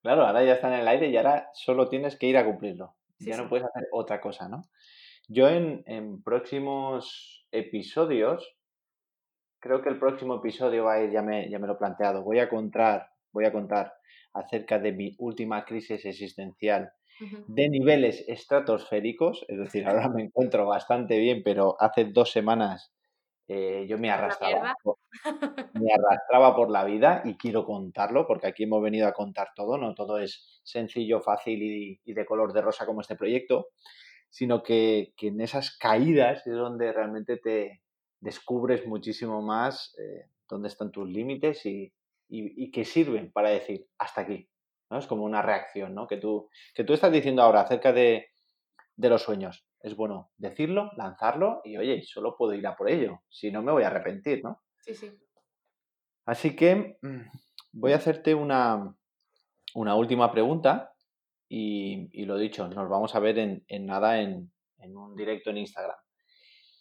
[0.02, 2.94] Claro, ahora ya está en el aire y ahora solo tienes que ir a cumplirlo.
[3.18, 4.64] ya no puedes hacer otra cosa, ¿no?
[5.28, 8.56] Yo en, en próximos episodios,
[9.60, 12.22] creo que el próximo episodio va a ir, ya me, ya me lo he planteado,
[12.22, 13.94] voy a contar, voy a contar
[14.34, 16.92] acerca de mi última crisis existencial
[17.46, 22.92] de niveles estratosféricos, es decir, ahora me encuentro bastante bien, pero hace dos semanas
[23.46, 24.96] eh, yo me arrastraba, por,
[25.74, 29.76] me arrastraba por la vida y quiero contarlo porque aquí hemos venido a contar todo,
[29.76, 33.68] no todo es sencillo, fácil y, de color de rosa como este proyecto,
[34.30, 37.82] sino que, en esas caídas es donde realmente te
[38.20, 41.92] descubres muchísimo más eh, dónde están tus límites y,
[42.28, 44.48] y, que sirven para decir hasta aquí.
[44.90, 44.98] ¿no?
[44.98, 46.06] Es como una reacción ¿no?
[46.06, 48.28] que, tú, que tú estás diciendo ahora acerca de,
[48.96, 53.20] de los sueños es bueno decirlo, lanzarlo y oye, solo puedo ir a por ello,
[53.28, 54.62] si no me voy a arrepentir, ¿no?
[54.78, 55.12] Sí, sí.
[56.24, 57.20] Así que mm,
[57.72, 58.96] voy a hacerte una,
[59.74, 60.94] una última pregunta
[61.50, 65.50] y, y, lo dicho, nos vamos a ver en, en nada en, en un directo
[65.50, 65.98] en Instagram.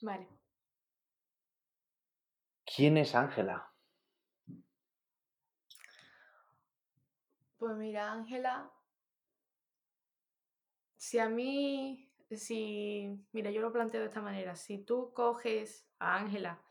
[0.02, 0.30] Vale.
[2.66, 3.70] ¿Quién es Ángela?
[7.58, 8.72] Pues mira, Ángela,
[10.96, 16.18] si a mí si, mira, yo lo planteo de esta manera, si tú coges a
[16.18, 16.62] Ángela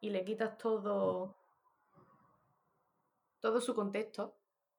[0.00, 1.36] y le quitas todo,
[3.40, 4.36] todo su contexto,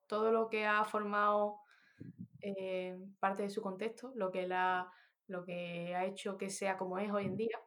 [0.07, 1.59] todo lo que ha formado
[2.41, 4.91] eh, parte de su contexto, lo que, la,
[5.27, 7.59] lo que ha hecho que sea como es hoy en día,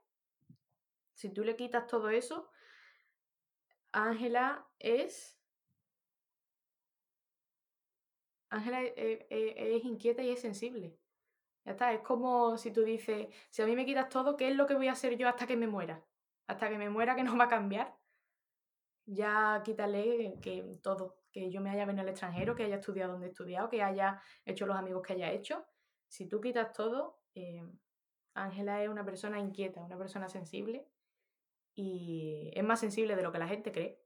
[1.14, 2.48] si tú le quitas todo eso,
[3.92, 5.38] Ángela es...
[8.50, 10.97] Ángela e, e, es inquieta y es sensible.
[11.68, 14.56] Ya está, es como si tú dices, si a mí me quitas todo, ¿qué es
[14.56, 16.02] lo que voy a hacer yo hasta que me muera?
[16.46, 17.94] Hasta que me muera, que no va a cambiar.
[19.06, 23.26] Ya quítale que todo, que yo me haya venido al extranjero, que haya estudiado donde
[23.28, 25.66] he estudiado, que haya hecho los amigos que haya hecho.
[26.08, 27.62] Si tú quitas todo, eh,
[28.34, 30.88] Ángela es una persona inquieta, una persona sensible
[31.74, 34.02] y es más sensible de lo que la gente cree.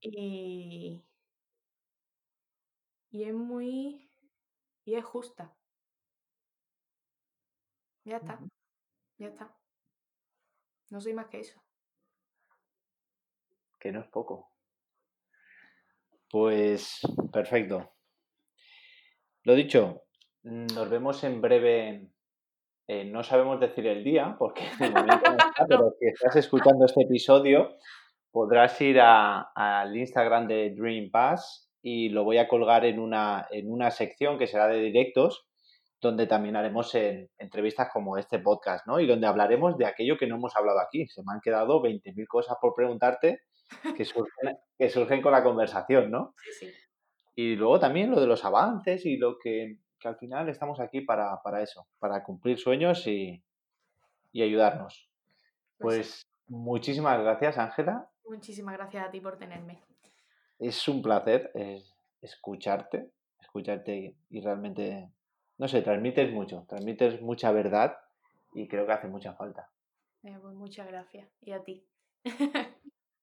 [0.00, 1.04] Y,
[3.10, 4.10] y es muy...
[4.84, 5.54] y es justa.
[8.08, 8.38] Ya está.
[9.18, 9.54] Ya está.
[10.88, 11.62] No soy más que eso.
[13.78, 14.50] Que no es poco.
[16.30, 17.00] Pues
[17.30, 17.92] perfecto.
[19.42, 20.04] Lo dicho,
[20.42, 22.08] nos vemos en breve.
[22.86, 26.86] Eh, no sabemos decir el día, porque de momento no está, pero si estás escuchando
[26.86, 27.76] este episodio,
[28.30, 33.70] podrás ir al Instagram de Dream Pass y lo voy a colgar en una, en
[33.70, 35.47] una sección que será de directos
[36.00, 39.00] donde también haremos entrevistas como este podcast, ¿no?
[39.00, 41.06] Y donde hablaremos de aquello que no hemos hablado aquí.
[41.08, 43.42] Se me han quedado 20.000 cosas por preguntarte
[43.96, 46.34] que surgen, que surgen con la conversación, ¿no?
[46.36, 46.72] Sí, sí.
[47.34, 51.40] Y luego también lo de los avances y lo que, al final estamos aquí para,
[51.62, 53.42] eso, para cumplir sueños y,
[54.34, 55.08] ayudarnos.
[55.78, 58.08] Pues, pues muchísimas gracias, Ángela.
[58.24, 59.80] Muchísimas gracias a ti por tenerme.
[60.58, 61.82] Es un placer eh,
[62.20, 65.08] escucharte, escucharte y realmente
[65.58, 67.98] no sé, transmites mucho, transmites mucha verdad
[68.54, 69.68] y creo que hace mucha falta.
[70.22, 71.28] Eh, pues muchas gracias.
[71.40, 71.84] Y a ti.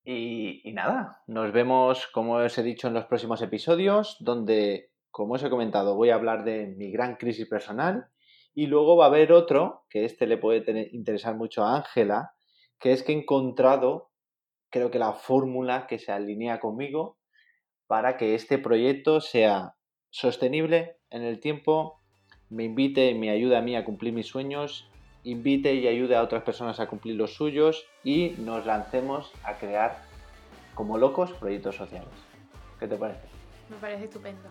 [0.04, 5.44] y, nada, nos vemos, como os he dicho, en los próximos episodios, donde, como os
[5.44, 8.10] he comentado, voy a hablar de mi gran crisis personal
[8.54, 12.34] y luego va a haber otro, que este le puede interesar mucho a Ángela,
[12.80, 14.12] que es que he encontrado,
[14.70, 17.18] creo que la fórmula que se alinea conmigo
[17.88, 19.76] para que este proyecto sea
[20.10, 22.02] sostenible en el tiempo,
[22.50, 24.88] me invite y me ayude a mí a cumplir mis sueños,
[25.24, 30.04] invite y ayude a otras personas a cumplir los suyos y nos lancemos a crear
[30.76, 32.10] como locos proyectos sociales.
[32.80, 33.28] ¿Qué te parece?
[33.70, 34.50] Me parece estupendo.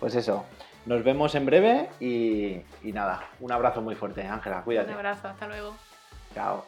[0.00, 0.44] Pues eso,
[0.86, 4.90] nos vemos en breve y, y nada, un abrazo muy fuerte, Ángela, cuídate.
[4.90, 5.74] Un abrazo, hasta luego.
[6.34, 6.64] Chao.